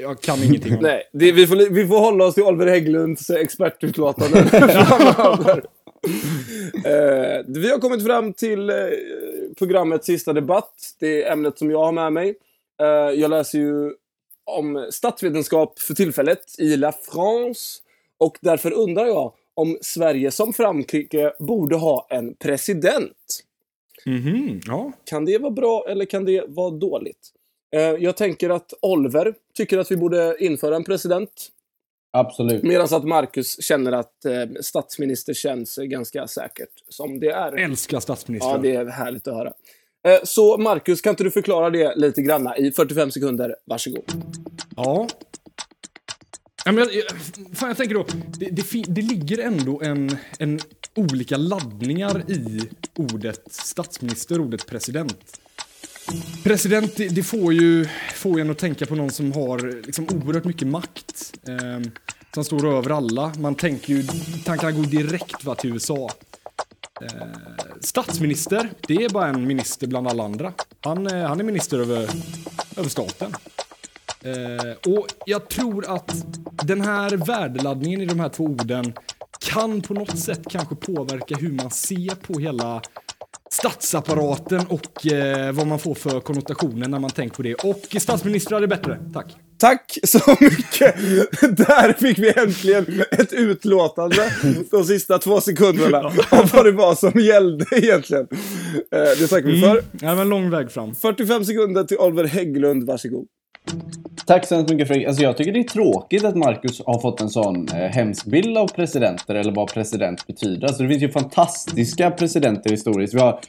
Jag 0.00 0.20
kan 0.20 0.42
ingenting 0.42 0.76
om. 0.76 0.82
Nej, 0.82 1.02
det, 1.12 1.32
vi, 1.32 1.46
får, 1.46 1.70
vi 1.70 1.86
får 1.86 1.98
hålla 1.98 2.24
oss 2.24 2.34
till 2.34 2.42
Oliver 2.42 2.66
Hägglunds 2.66 3.30
eh, 3.30 3.40
expertutlåtanden 3.40 4.48
framöver. 4.48 5.62
Eh, 6.84 7.44
vi 7.46 7.70
har 7.70 7.78
kommit 7.78 8.06
fram 8.06 8.32
till 8.32 8.72
programmets 9.58 10.06
sista 10.06 10.32
debatt. 10.32 10.74
Det 11.00 11.24
är 11.24 11.32
ämnet 11.32 11.58
som 11.58 11.70
jag 11.70 11.84
har 11.84 11.92
med 11.92 12.12
mig. 12.12 12.34
Jag 13.16 13.30
läser 13.30 13.58
ju 13.58 13.92
om 14.44 14.88
statsvetenskap 14.90 15.78
för 15.78 15.94
tillfället 15.94 16.54
i 16.58 16.76
La 16.76 16.92
France. 16.92 17.80
Och 18.18 18.38
därför 18.40 18.72
undrar 18.72 19.06
jag 19.06 19.32
om 19.54 19.78
Sverige 19.80 20.30
som 20.30 20.52
Frankrike 20.52 21.32
borde 21.38 21.76
ha 21.76 22.06
en 22.10 22.34
president. 22.34 23.44
Mhm, 24.06 24.60
ja. 24.66 24.92
Kan 25.04 25.24
det 25.24 25.38
vara 25.38 25.50
bra 25.50 25.84
eller 25.88 26.04
kan 26.04 26.24
det 26.24 26.44
vara 26.48 26.70
dåligt? 26.70 27.32
Eh, 27.74 27.80
jag 27.80 28.16
tänker 28.16 28.50
att 28.50 28.72
Oliver 28.82 29.34
tycker 29.54 29.78
att 29.78 29.90
vi 29.90 29.96
borde 29.96 30.36
införa 30.38 30.76
en 30.76 30.84
president. 30.84 31.48
Absolut. 32.10 32.62
Medan 32.62 32.88
att 32.90 33.04
Marcus 33.04 33.62
känner 33.62 33.92
att 33.92 34.24
eh, 34.24 34.32
statsminister 34.60 35.34
känns 35.34 35.76
ganska 35.76 36.26
säkert 36.28 36.84
som 36.88 37.20
det 37.20 37.30
är. 37.30 37.52
Älskar 37.52 38.00
statsministrar. 38.00 38.50
Ja, 38.50 38.58
det 38.58 38.74
är 38.74 38.86
härligt 38.86 39.28
att 39.28 39.34
höra. 39.34 39.52
Eh, 40.08 40.18
så 40.24 40.58
Marcus, 40.58 41.00
kan 41.00 41.10
inte 41.10 41.24
du 41.24 41.30
förklara 41.30 41.70
det 41.70 41.96
lite 41.96 42.22
granna 42.22 42.56
i 42.56 42.72
45 42.72 43.10
sekunder? 43.10 43.56
Varsågod. 43.64 44.04
Ja. 44.76 45.08
Ja, 46.64 46.72
men 46.72 46.88
jag, 46.92 47.04
fan, 47.56 47.68
jag 47.68 47.76
tänker 47.76 47.94
då, 47.94 48.06
det, 48.38 48.50
det, 48.50 48.84
det 48.88 49.02
ligger 49.02 49.38
ändå 49.38 49.82
en, 49.82 50.16
en 50.38 50.60
olika 50.94 51.36
laddningar 51.36 52.30
i 52.30 52.68
ordet 52.96 53.42
statsminister, 53.50 54.40
ordet 54.40 54.66
president. 54.66 55.38
President, 56.44 56.96
det, 56.96 57.08
det 57.08 57.22
får 57.22 57.52
ju 57.52 57.86
får 58.14 58.40
en 58.40 58.50
att 58.50 58.58
tänka 58.58 58.86
på 58.86 58.94
någon 58.94 59.10
som 59.10 59.32
har 59.32 59.82
liksom 59.86 60.06
oerhört 60.10 60.44
mycket 60.44 60.68
makt. 60.68 61.32
Eh, 61.48 61.90
som 62.34 62.44
står 62.44 62.76
över 62.78 62.90
alla. 62.90 63.32
Man 63.38 63.54
tänker 63.54 63.92
ju, 63.92 64.02
tankarna 64.44 64.72
går 64.72 64.84
direkt 64.84 65.44
va, 65.44 65.54
till 65.54 65.72
USA. 65.72 66.10
Eh, 67.02 67.26
statsminister, 67.80 68.70
det 68.86 68.94
är 68.94 69.08
bara 69.08 69.26
en 69.26 69.46
minister 69.46 69.86
bland 69.86 70.08
alla 70.08 70.24
andra. 70.24 70.52
Han, 70.80 71.06
eh, 71.06 71.26
han 71.26 71.40
är 71.40 71.44
minister 71.44 71.78
över, 71.78 72.08
över 72.76 72.88
staten. 72.88 73.34
Eh, 74.22 74.92
och 74.92 75.06
jag 75.26 75.48
tror 75.48 75.94
att 75.94 76.24
den 76.64 76.80
här 76.80 77.10
värdeladdningen 77.10 78.00
i 78.00 78.06
de 78.06 78.20
här 78.20 78.28
två 78.28 78.44
orden 78.44 78.92
kan 79.40 79.82
på 79.82 79.94
något 79.94 80.18
sätt 80.18 80.42
kanske 80.50 80.74
påverka 80.74 81.36
hur 81.36 81.52
man 81.52 81.70
ser 81.70 82.14
på 82.14 82.38
hela 82.38 82.82
statsapparaten 83.50 84.66
och 84.66 85.06
eh, 85.06 85.52
vad 85.52 85.66
man 85.66 85.78
får 85.78 85.94
för 85.94 86.20
konnotationer 86.20 86.88
när 86.88 86.98
man 86.98 87.10
tänker 87.10 87.36
på 87.36 87.42
det. 87.42 87.54
Och 87.54 87.96
statsministrar 88.02 88.62
är 88.62 88.66
bättre, 88.66 88.98
tack. 89.12 89.36
Tack 89.62 89.98
så 90.04 90.18
mycket! 90.40 90.96
Där 91.56 91.92
fick 91.92 92.18
vi 92.18 92.32
äntligen 92.36 93.02
ett 93.10 93.32
utlåtande 93.32 94.16
de 94.70 94.84
sista 94.84 95.18
två 95.18 95.40
sekunderna 95.40 95.98
av 96.30 96.50
vad 96.52 96.64
det 96.64 96.72
var 96.72 96.94
som 96.94 97.20
gällde 97.20 97.66
egentligen. 97.70 98.26
Eh, 98.94 98.98
Det 99.20 99.26
tackar 99.26 99.48
vi 99.48 99.60
för. 99.60 99.82
Det 99.92 100.14
var 100.14 100.22
en 100.22 100.28
lång 100.28 100.50
väg 100.50 100.70
fram. 100.70 100.94
45 100.94 101.44
sekunder 101.44 101.84
till 101.84 101.98
Oliver 101.98 102.24
Hägglund, 102.24 102.86
varsågod. 102.86 103.26
Tack 104.26 104.46
så 104.46 104.54
hemskt 104.54 104.70
mycket 104.70 104.88
Fredrik. 104.88 105.06
Alltså 105.08 105.22
jag 105.22 105.36
tycker 105.36 105.52
det 105.52 105.58
är 105.58 105.64
tråkigt 105.64 106.24
att 106.24 106.36
Marcus 106.36 106.82
har 106.86 107.00
fått 107.00 107.20
en 107.20 107.28
sån 107.30 107.68
eh, 107.68 107.74
hemsk 107.74 108.26
bild 108.26 108.58
av 108.58 108.66
presidenter 108.68 109.34
eller 109.34 109.52
vad 109.52 109.72
president 109.72 110.26
betyder. 110.26 110.66
Alltså 110.66 110.82
det 110.82 110.88
finns 110.88 111.02
ju 111.02 111.08
fantastiska 111.08 112.10
presidenter 112.10 112.70
historiskt. 112.70 113.14
Vi 113.14 113.18
har, 113.18 113.40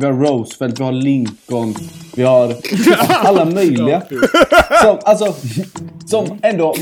vi 0.00 0.06
har 0.06 0.12
Roosevelt, 0.12 0.80
vi 0.80 0.84
har 0.84 0.92
Lincoln, 0.92 1.74
vi 2.16 2.22
har 2.22 2.56
alla 3.08 3.44
möjliga. 3.44 4.02
Som, 4.82 4.98
alltså, 5.04 5.34
som 6.06 6.38
ändå 6.42 6.74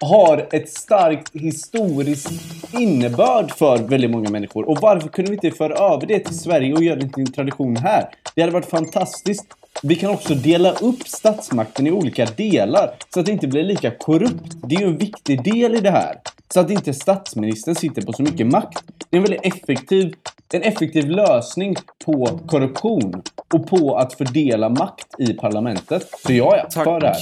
har 0.00 0.48
ett 0.50 0.68
starkt 0.68 1.30
historiskt 1.34 2.30
innebörd 2.72 3.52
för 3.52 3.78
väldigt 3.78 4.10
många 4.10 4.30
människor. 4.30 4.68
Och 4.68 4.78
varför 4.80 5.08
kunde 5.08 5.30
vi 5.30 5.34
inte 5.34 5.50
föra 5.50 5.74
över 5.74 6.06
det 6.06 6.18
till 6.18 6.38
Sverige 6.38 6.74
och 6.74 6.82
göra 6.82 6.96
det 6.96 7.08
till 7.08 7.22
en 7.22 7.32
tradition 7.32 7.76
här? 7.76 8.08
Det 8.34 8.40
hade 8.40 8.52
varit 8.52 8.70
fantastiskt. 8.70 9.46
Vi 9.82 9.94
kan 9.94 10.10
också 10.10 10.34
dela 10.34 10.72
upp 10.72 11.08
statsmakten 11.08 11.86
i 11.86 11.90
olika 11.90 12.26
delar 12.26 12.94
så 13.14 13.20
att 13.20 13.26
det 13.26 13.32
inte 13.32 13.48
blir 13.48 13.64
lika 13.64 13.90
korrupt. 13.90 14.56
Det 14.68 14.74
är 14.74 14.80
ju 14.80 14.86
en 14.86 14.98
viktig 14.98 15.44
del 15.44 15.74
i 15.74 15.80
det 15.80 15.90
här. 15.90 16.16
Så 16.54 16.60
att 16.60 16.70
inte 16.70 16.94
statsministern 16.94 17.74
sitter 17.74 18.02
på 18.02 18.12
så 18.12 18.22
mycket 18.22 18.46
makt. 18.46 18.84
Det 19.10 19.16
är 19.16 19.18
en 19.18 19.22
väldigt 19.22 19.54
effektiv, 19.54 20.14
en 20.52 20.62
effektiv 20.62 21.10
lösning 21.10 21.76
på 22.04 22.40
korruption 22.46 23.22
och 23.54 23.66
på 23.66 23.96
att 23.96 24.14
fördela 24.14 24.68
makt 24.68 25.06
i 25.18 25.32
parlamentet. 25.32 26.10
Så 26.26 26.32
jag 26.32 26.58
är 26.58 26.62
Tack. 26.62 26.84
för 26.84 27.00
det 27.00 27.06
här. 27.06 27.16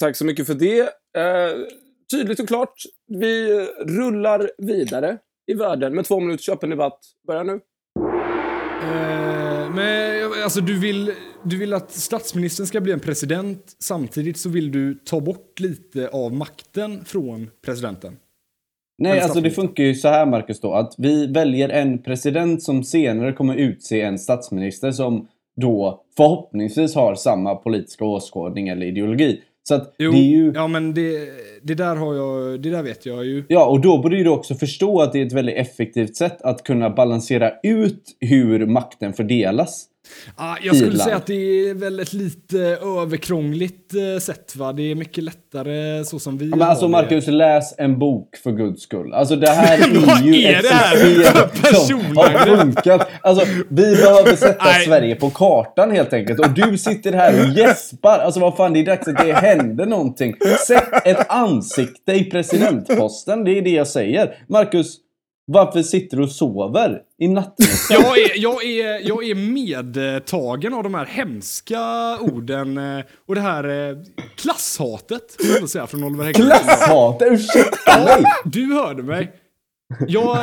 Tack 0.00 0.16
så 0.16 0.24
mycket 0.24 0.46
för 0.46 0.54
det. 0.54 0.90
Eh, 1.16 1.52
tydligt 2.10 2.40
och 2.40 2.48
klart. 2.48 2.74
Vi 3.08 3.66
rullar 3.86 4.50
vidare 4.58 5.18
i 5.46 5.54
världen 5.54 5.94
med 5.94 6.04
två 6.04 6.20
minuters 6.20 6.48
öppen 6.48 6.70
debatt. 6.70 6.98
Börja 7.26 7.42
nu. 7.42 7.60
Eh, 8.82 9.70
men 9.74 10.42
alltså 10.44 10.60
du 10.60 10.78
vill, 10.80 11.12
du 11.42 11.58
vill 11.58 11.74
att 11.74 11.90
statsministern 11.90 12.66
ska 12.66 12.80
bli 12.80 12.92
en 12.92 13.00
president 13.00 13.76
samtidigt 13.78 14.38
så 14.38 14.48
vill 14.48 14.72
du 14.72 14.94
ta 14.94 15.20
bort 15.20 15.60
lite 15.60 16.08
av 16.08 16.32
makten 16.32 17.04
från 17.04 17.50
presidenten. 17.64 18.16
Nej, 18.98 19.20
alltså 19.20 19.40
det 19.40 19.50
funkar 19.50 19.84
ju 19.84 19.94
så 19.94 20.08
här 20.08 20.26
Marcus 20.26 20.60
då 20.60 20.72
att 20.72 20.94
vi 20.98 21.26
väljer 21.26 21.68
en 21.68 22.02
president 22.02 22.62
som 22.62 22.84
senare 22.84 23.32
kommer 23.32 23.56
utse 23.56 24.00
en 24.00 24.18
statsminister 24.18 24.92
som 24.92 25.28
då 25.56 26.04
förhoppningsvis 26.16 26.94
har 26.94 27.14
samma 27.14 27.54
politiska 27.54 28.04
åskådning 28.04 28.68
eller 28.68 28.86
ideologi. 28.86 29.42
Så 29.68 29.74
att 29.74 29.94
Jo, 29.98 30.12
det 30.12 30.18
är 30.18 30.22
ju... 30.22 30.52
ja 30.54 30.66
men 30.68 30.94
det, 30.94 31.28
det 31.62 31.74
där 31.74 31.96
har 31.96 32.14
jag, 32.14 32.60
det 32.60 32.70
där 32.70 32.82
vet 32.82 33.06
jag 33.06 33.24
ju. 33.24 33.44
Ja, 33.48 33.66
och 33.66 33.80
då 33.80 33.98
borde 33.98 34.22
du 34.22 34.30
också 34.30 34.54
förstå 34.54 35.00
att 35.00 35.12
det 35.12 35.20
är 35.20 35.26
ett 35.26 35.32
väldigt 35.32 35.56
effektivt 35.56 36.16
sätt 36.16 36.42
att 36.42 36.62
kunna 36.62 36.90
balansera 36.90 37.52
ut 37.62 38.16
hur 38.20 38.66
makten 38.66 39.12
fördelas. 39.12 39.86
Ah, 40.36 40.56
jag 40.62 40.76
skulle 40.76 40.98
säga 40.98 41.16
att 41.16 41.26
det 41.26 41.68
är 41.68 41.74
väl 41.74 42.00
ett 42.00 42.12
lite 42.12 42.58
överkrångligt 43.02 43.94
eh, 43.94 44.20
sätt 44.20 44.56
va. 44.56 44.72
Det 44.72 44.90
är 44.90 44.94
mycket 44.94 45.24
lättare 45.24 46.04
så 46.04 46.18
som 46.18 46.38
vi 46.38 46.48
Men 46.48 46.62
alltså 46.62 46.88
Marcus, 46.88 47.24
det. 47.26 47.32
läs 47.32 47.74
en 47.78 47.98
bok 47.98 48.36
för 48.42 48.52
guds 48.52 48.82
skull. 48.82 49.12
Alltså 49.12 49.36
det 49.36 49.50
här 49.50 49.78
är 50.18 50.22
ju 50.22 50.42
är 50.42 50.56
ett 50.56 50.62
det 50.62 50.74
här 50.74 50.96
system 50.96 51.74
som 51.74 52.16
har 52.16 52.56
funkat. 52.56 53.08
Alltså 53.20 53.46
vi 53.68 53.96
behöver 53.96 54.36
sätta 54.36 54.64
Nej. 54.64 54.86
Sverige 54.86 55.14
på 55.14 55.30
kartan 55.30 55.90
helt 55.90 56.12
enkelt. 56.12 56.40
Och 56.40 56.50
du 56.50 56.78
sitter 56.78 57.12
här 57.12 57.40
och 57.44 57.52
gäspar. 57.58 58.18
Alltså 58.18 58.40
vad 58.40 58.56
fan, 58.56 58.72
det 58.72 58.80
är 58.80 58.84
dags 58.84 59.08
att 59.08 59.26
det 59.26 59.32
händer 59.32 59.86
någonting. 59.86 60.34
Sätt 60.66 61.06
ett 61.06 61.30
ansikte 61.30 62.12
i 62.12 62.24
presidentposten. 62.24 63.44
Det 63.44 63.58
är 63.58 63.62
det 63.62 63.70
jag 63.70 63.86
säger. 63.86 64.38
Marcus, 64.48 64.96
varför 65.46 65.82
sitter 65.82 66.16
du 66.16 66.22
och 66.22 66.32
sover 66.32 67.02
i 67.18 67.28
nattmössan? 67.28 67.96
Jag 68.02 68.18
är, 68.18 68.30
jag, 68.34 68.64
är, 68.64 69.08
jag 69.08 69.28
är 69.28 69.34
medtagen 69.34 70.74
av 70.74 70.82
de 70.82 70.94
här 70.94 71.04
hemska 71.04 71.80
orden 72.20 72.78
eh, 72.78 73.04
och 73.26 73.34
det 73.34 73.40
här 73.40 73.88
eh, 73.90 73.96
klasshatet, 74.36 75.36
får 75.46 75.60
jag 75.60 75.68
säga, 75.68 75.86
från 75.86 76.04
Oliver 76.04 76.24
Hägglund. 76.24 76.50
Klasshat, 76.50 77.22
ursäkta 77.22 78.04
mig! 78.04 78.24
Du 78.44 78.74
hörde 78.74 79.02
mig. 79.02 79.32
Jag, 80.08 80.38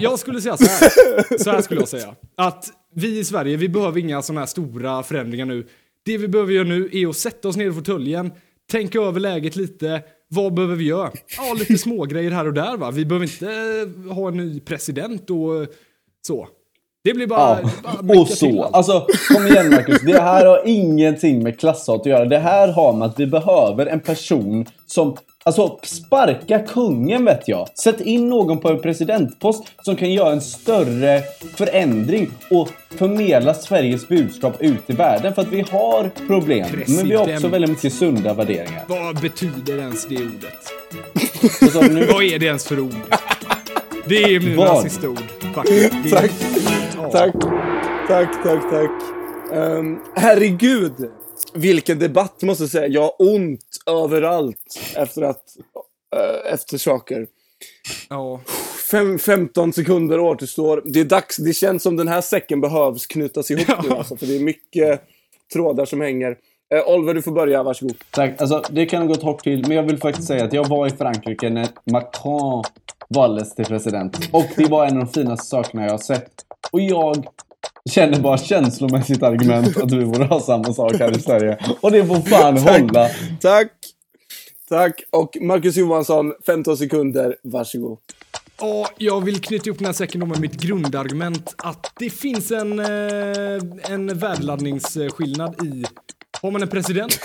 jag 0.00 0.18
skulle 0.18 0.40
säga 0.40 0.56
så 0.56 0.64
här. 0.64 1.38
Så 1.38 1.50
här 1.50 1.62
skulle 1.62 1.80
jag 1.80 1.88
säga. 1.88 2.14
Att 2.36 2.70
vi 2.94 3.18
i 3.18 3.24
Sverige, 3.24 3.56
vi 3.56 3.68
behöver 3.68 4.00
inga 4.00 4.22
sådana 4.22 4.40
här 4.40 4.46
stora 4.46 5.02
förändringar 5.02 5.46
nu. 5.46 5.66
Det 6.04 6.18
vi 6.18 6.28
behöver 6.28 6.52
göra 6.52 6.68
nu 6.68 6.88
är 6.92 7.08
att 7.08 7.16
sätta 7.16 7.48
oss 7.48 7.56
ner 7.56 7.70
i 7.70 7.72
fåtöljen, 7.72 8.32
tänka 8.70 8.98
över 9.00 9.20
läget 9.20 9.56
lite. 9.56 10.02
Vad 10.28 10.54
behöver 10.54 10.76
vi 10.76 10.84
göra? 10.84 11.12
Ja, 11.36 11.54
lite 11.58 11.78
smågrejer 11.78 12.30
här 12.30 12.46
och 12.46 12.54
där 12.54 12.76
va. 12.76 12.90
Vi 12.90 13.04
behöver 13.04 13.26
inte 13.26 13.46
eh, 13.46 14.14
ha 14.14 14.28
en 14.28 14.36
ny 14.36 14.60
president 14.60 15.30
och 15.30 15.62
eh, 15.62 15.68
så. 16.26 16.48
Det 17.04 17.14
blir 17.14 17.26
bara... 17.26 17.58
Ja, 17.62 17.70
bara 17.82 18.02
mecka 18.02 18.20
och 18.20 18.26
till 18.26 18.36
så. 18.36 18.62
allt. 18.62 18.74
Alltså, 18.74 19.06
kom 19.34 19.46
igen 19.46 19.70
Marcus. 19.70 20.00
Det 20.02 20.20
här 20.20 20.46
har 20.46 20.62
ingenting 20.64 21.42
med 21.42 21.60
klasshat 21.60 22.00
att 22.00 22.06
göra. 22.06 22.24
Det 22.24 22.38
här 22.38 22.68
har 22.68 22.92
med 22.92 23.06
att 23.08 23.20
vi 23.20 23.26
behöver 23.26 23.86
en 23.86 24.00
person 24.00 24.66
som 24.86 25.16
Alltså, 25.46 25.78
sparka 25.82 26.58
kungen 26.58 27.24
vet 27.24 27.48
jag. 27.48 27.68
Sätt 27.78 28.00
in 28.00 28.28
någon 28.28 28.58
på 28.60 28.68
en 28.68 28.80
presidentpost 28.80 29.64
som 29.82 29.96
kan 29.96 30.12
göra 30.12 30.32
en 30.32 30.40
större 30.40 31.22
förändring 31.56 32.30
och 32.50 32.68
förmedla 32.96 33.54
Sveriges 33.54 34.08
budskap 34.08 34.56
ut 34.62 34.82
i 34.86 34.92
världen. 34.92 35.34
För 35.34 35.42
att 35.42 35.48
vi 35.52 35.60
har 35.60 36.10
problem. 36.26 36.66
Men 36.86 37.08
vi 37.08 37.14
har 37.14 37.22
också 37.22 37.30
President. 37.32 37.54
väldigt 37.54 37.70
mycket 37.70 37.92
sunda 37.94 38.34
värderingar. 38.34 38.82
Vad 38.88 39.20
betyder 39.20 39.78
ens 39.78 40.06
det 40.08 40.16
ordet? 40.16 40.72
Vad? 41.74 42.08
Vad 42.14 42.22
är 42.24 42.38
det 42.38 42.46
ens 42.46 42.64
för 42.68 42.80
ord? 42.80 42.94
Det 44.06 44.22
är 44.22 44.40
mina 44.40 44.56
Vad? 44.56 44.82
sista 44.82 45.08
ord. 45.08 45.22
Faktiskt. 45.54 46.53
Tack. 47.12 47.34
Ja. 47.34 47.40
Tack, 48.08 48.32
tack, 48.32 48.42
tack, 48.42 48.70
tack. 48.70 48.90
Um, 49.52 50.00
herregud, 50.16 50.92
vilken 51.54 51.98
debatt 51.98 52.42
måste 52.42 52.62
jag 52.62 52.70
säga. 52.70 52.86
Jag 52.86 53.02
har 53.02 53.14
ont 53.18 53.60
överallt 53.86 54.80
efter 54.96 55.22
att 55.22 55.42
eh, 56.16 56.52
efter 56.52 56.78
saker. 56.78 57.26
Ja. 58.08 58.40
Fem, 58.90 59.18
15 59.18 59.72
sekunder 59.72 60.20
återstår. 60.20 60.82
Det 60.84 61.00
är 61.00 61.04
dags. 61.04 61.36
Det 61.36 61.52
känns 61.52 61.82
som 61.82 61.96
den 61.96 62.08
här 62.08 62.20
säcken 62.20 62.60
behövs 62.60 63.06
knytas 63.06 63.50
ihop 63.50 63.68
nu 63.68 63.74
Ja. 63.88 63.96
alltså, 63.98 64.16
för 64.16 64.26
det 64.26 64.36
är 64.36 64.40
mycket 64.40 65.00
trådar 65.52 65.84
som 65.84 66.00
hänger. 66.00 66.30
Uh, 66.74 66.88
Oliver, 66.94 67.14
du 67.14 67.22
får 67.22 67.32
börja. 67.32 67.62
Varsågod. 67.62 67.96
Tack. 68.10 68.40
Alltså, 68.40 68.62
det 68.70 68.86
kan 68.86 69.02
ha 69.02 69.08
gått 69.08 69.22
hårt 69.22 69.42
till, 69.42 69.68
men 69.68 69.76
jag 69.76 69.82
vill 69.82 69.98
faktiskt 69.98 70.28
säga 70.28 70.44
att 70.44 70.52
jag 70.52 70.68
var 70.68 70.86
i 70.86 70.90
Frankrike 70.90 71.50
när 71.50 71.68
Macron 71.84 72.64
valdes 73.08 73.54
till 73.54 73.64
president. 73.64 74.18
Och 74.32 74.46
det 74.56 74.64
var 74.64 74.86
en 74.86 74.96
av 74.98 75.04
de 75.04 75.12
finaste 75.12 75.46
sakerna 75.46 75.84
jag 75.84 75.90
har 75.90 75.98
sett. 75.98 76.32
Och 76.70 76.80
jag 76.80 77.26
känner 77.90 78.20
bara 78.20 78.38
känslomässigt 78.38 79.22
argument 79.22 79.76
att 79.76 79.92
vi 79.92 80.04
borde 80.04 80.24
ha 80.24 80.40
samma 80.40 80.72
sak 80.72 80.96
här 80.98 81.16
i 81.16 81.20
Sverige. 81.20 81.58
Och 81.80 81.92
det 81.92 82.06
får 82.06 82.20
fan 82.20 82.58
hålla. 82.58 83.08
Tack. 83.40 83.72
Tack. 84.68 85.02
Och 85.10 85.36
Marcus 85.40 85.76
Johansson, 85.76 86.32
15 86.46 86.76
sekunder. 86.76 87.36
Varsågod. 87.42 87.98
Ja, 88.60 88.88
jag 88.98 89.24
vill 89.24 89.40
knyta 89.40 89.66
ihop 89.66 89.78
den 89.78 89.86
här 89.86 89.92
säcken 89.92 90.28
med 90.28 90.40
mitt 90.40 90.60
grundargument 90.60 91.54
att 91.58 91.92
det 91.98 92.10
finns 92.10 92.50
en, 92.50 92.78
eh, 92.78 93.92
en 93.92 94.18
värdeladdningsskillnad 94.18 95.62
i 95.62 95.84
har 96.42 96.50
man 96.50 96.62
en 96.62 96.68
president? 96.68 97.18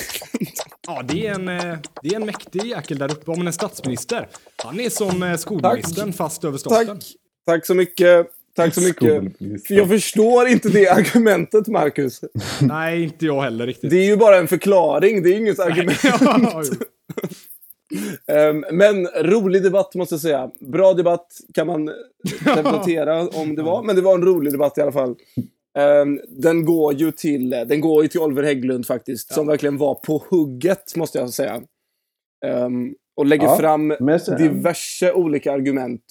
Ja, 0.89 1.01
det 1.07 1.27
är 1.27 1.33
en, 1.33 1.47
eh, 1.49 1.77
det 2.03 2.09
är 2.09 2.15
en 2.15 2.25
mäktig 2.25 2.65
jäkel 2.65 2.97
där 2.97 3.11
uppe. 3.11 3.31
Man 3.31 3.47
en 3.47 3.53
statsminister? 3.53 4.27
Han 4.55 4.79
är 4.79 4.89
som 4.89 5.23
eh, 5.23 5.35
skolministern 5.35 6.13
fast 6.13 6.43
över 6.43 6.57
staten. 6.57 6.87
Tack. 6.87 7.03
Tack 7.45 7.65
så 7.65 7.75
mycket. 7.75 8.27
Tack 8.55 8.73
så 8.73 8.81
mycket. 8.81 9.23
Jag 9.69 9.89
förstår 9.89 10.47
inte 10.47 10.69
det 10.69 10.89
argumentet, 10.89 11.67
Marcus. 11.67 12.21
Nej, 12.61 13.03
inte 13.03 13.25
jag 13.25 13.41
heller 13.41 13.67
riktigt. 13.67 13.89
Det 13.89 13.97
är 13.97 14.05
ju 14.05 14.17
bara 14.17 14.37
en 14.37 14.47
förklaring, 14.47 15.23
det 15.23 15.29
är 15.29 15.37
inget 15.37 15.59
argument. 15.59 15.99
ja. 16.03 16.63
Ehm, 18.27 18.65
men 18.71 19.07
rolig 19.07 19.63
debatt 19.63 19.95
måste 19.95 20.13
jag 20.15 20.21
säga. 20.21 20.51
Bra 20.59 20.93
debatt 20.93 21.27
kan 21.53 21.67
man 21.67 21.85
debattera 22.55 23.27
om 23.27 23.55
det 23.55 23.61
var, 23.61 23.83
men 23.83 23.95
det 23.95 24.01
var 24.01 24.15
en 24.15 24.25
rolig 24.25 24.53
debatt 24.53 24.77
i 24.77 24.81
alla 24.81 24.91
fall. 24.91 25.15
Ehm, 25.77 26.19
den 26.27 26.65
går 26.65 26.93
ju 26.93 27.11
till, 27.11 27.49
den 27.49 27.81
går 27.81 28.03
ju 28.03 28.09
till 28.09 28.19
Oliver 28.19 28.43
Hägglund 28.43 28.85
faktiskt, 28.85 29.33
som 29.33 29.47
verkligen 29.47 29.77
var 29.77 29.95
på 29.95 30.23
hugget 30.29 30.95
måste 30.95 31.17
jag 31.17 31.29
säga. 31.29 31.61
Ehm, 32.45 32.93
och 33.17 33.25
lägger 33.25 33.45
Ja, 33.45 33.57
fram 33.57 33.93
diverse 34.37 35.13
olika 35.13 35.53
argument 35.53 36.01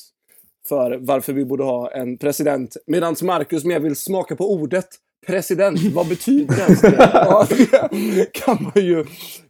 för 0.69 0.99
varför 1.01 1.33
vi 1.33 1.45
borde 1.45 1.65
ha 1.65 1.91
en 1.91 2.19
president. 2.19 2.77
Medan 2.87 3.17
Marcus 3.23 3.65
mer 3.65 3.81
vill 3.81 3.97
smaka 3.97 4.37
på 4.37 4.53
ordet 4.53 4.89
president. 5.27 5.81
Vad 5.95 6.09
betyder 6.09 6.59
ens? 6.59 6.81
det? 6.81 6.97
Ja, 7.13 7.47
det 7.91 8.33
kan 8.33 8.63
man 8.63 8.85
ju 8.85 9.05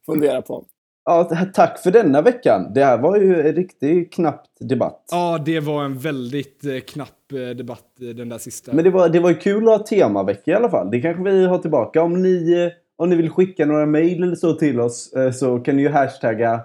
fundera 0.07 0.43
på. 0.43 0.65
Ja, 1.09 1.31
tack 1.55 1.83
för 1.83 1.91
denna 1.91 2.23
veckan. 2.23 2.73
Det 2.75 2.85
här 2.85 2.99
var 2.99 3.17
ju 3.17 3.41
en 3.41 3.55
riktigt 3.55 4.13
knappt 4.13 4.51
debatt. 4.61 5.05
ja, 5.11 5.43
det 5.47 5.61
var 5.61 5.85
en 5.85 5.99
väldigt 5.99 6.65
eh, 6.65 6.81
knapp 6.81 7.33
eh, 7.33 7.57
debatt, 7.57 7.85
eh, 8.01 8.09
den 8.09 8.29
där 8.29 8.39
sista. 8.39 8.73
Men 8.73 8.85
det 8.85 8.91
var, 8.91 9.09
det 9.09 9.21
var 9.21 9.31
ju 9.31 9.37
kul 9.37 9.69
att 9.69 9.79
ha 9.79 9.87
temavecka 9.87 10.51
i 10.51 10.55
alla 10.55 10.71
fall. 10.71 10.91
Det 10.91 11.01
kanske 11.01 11.23
vi 11.23 11.47
har 11.47 11.59
tillbaka. 11.59 12.03
Om 12.03 12.23
ni, 12.23 12.71
om 12.97 13.11
ni 13.11 13.17
vill 13.17 13.31
skicka 13.31 13.67
några 13.67 13.87
mejl 13.87 14.23
eller 14.23 14.37
så 14.37 14.55
till 14.55 14.81
oss 14.81 15.13
så 15.35 15.59
kan 15.59 15.77
ni 15.77 15.83
ju 15.83 15.89
hashtagga 15.89 16.61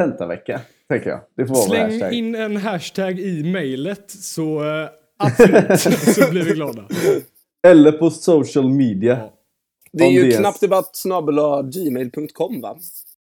tentavecka. 0.00 0.60
Tänker 0.88 1.10
jag. 1.10 1.20
Det 1.36 1.46
får 1.46 1.54
vara 1.54 1.66
Släng 1.66 1.90
hashtag. 1.90 2.12
in 2.12 2.34
en 2.34 2.56
hashtag 2.56 3.20
i 3.20 3.52
mejlet 3.52 4.10
så 4.10 4.62
absolut 5.18 5.80
så 6.14 6.30
blir 6.30 6.44
vi 6.44 6.54
glada. 6.54 6.84
Eller 7.66 7.92
på 7.92 8.10
social 8.10 8.70
media. 8.70 9.18
Ja. 9.18 9.32
Det 9.92 10.04
är 10.04 10.10
ju 10.10 10.30
knappdebatt 10.30 10.96
snabel-a 10.96 11.62
gmail.com 11.62 12.60
va? 12.60 12.76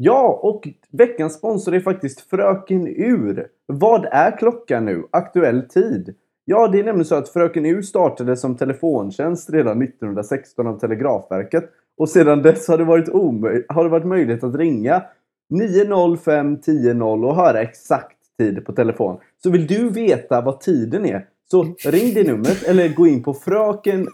Ja, 0.05 0.39
och 0.41 0.67
veckans 0.91 1.33
sponsor 1.33 1.75
är 1.75 1.79
faktiskt 1.79 2.21
Fröken 2.29 2.87
Ur. 2.87 3.47
Vad 3.65 4.05
är 4.11 4.37
klockan 4.37 4.85
nu? 4.85 5.03
Aktuell 5.11 5.61
tid? 5.69 6.15
Ja, 6.45 6.67
det 6.67 6.79
är 6.79 6.83
nämligen 6.83 7.05
så 7.05 7.15
att 7.15 7.29
Fröken 7.29 7.65
Ur 7.65 7.81
startade 7.81 8.37
som 8.37 8.57
telefontjänst 8.57 9.49
redan 9.49 9.81
1916 9.81 10.67
av 10.67 10.79
Telegrafverket. 10.79 11.69
Och 11.97 12.09
sedan 12.09 12.41
dess 12.41 12.67
har 12.67 12.77
det 12.77 12.83
varit, 12.83 13.09
omöj- 13.09 13.65
har 13.69 13.83
det 13.83 13.89
varit 13.89 14.05
möjligt 14.05 14.43
att 14.43 14.55
ringa 14.55 15.03
905 15.49 16.61
10 16.61 16.93
och 17.03 17.35
höra 17.35 17.61
exakt 17.61 18.17
tid 18.37 18.65
på 18.65 18.73
telefon. 18.73 19.17
Så 19.43 19.49
vill 19.49 19.67
du 19.67 19.89
veta 19.89 20.41
vad 20.41 20.59
tiden 20.61 21.05
är 21.05 21.25
så 21.51 21.63
ring 21.85 22.13
det 22.13 22.27
numret 22.27 22.63
eller 22.63 22.95
gå 22.95 23.07
in 23.07 23.23
på 23.23 23.33
fröken, 23.33 24.07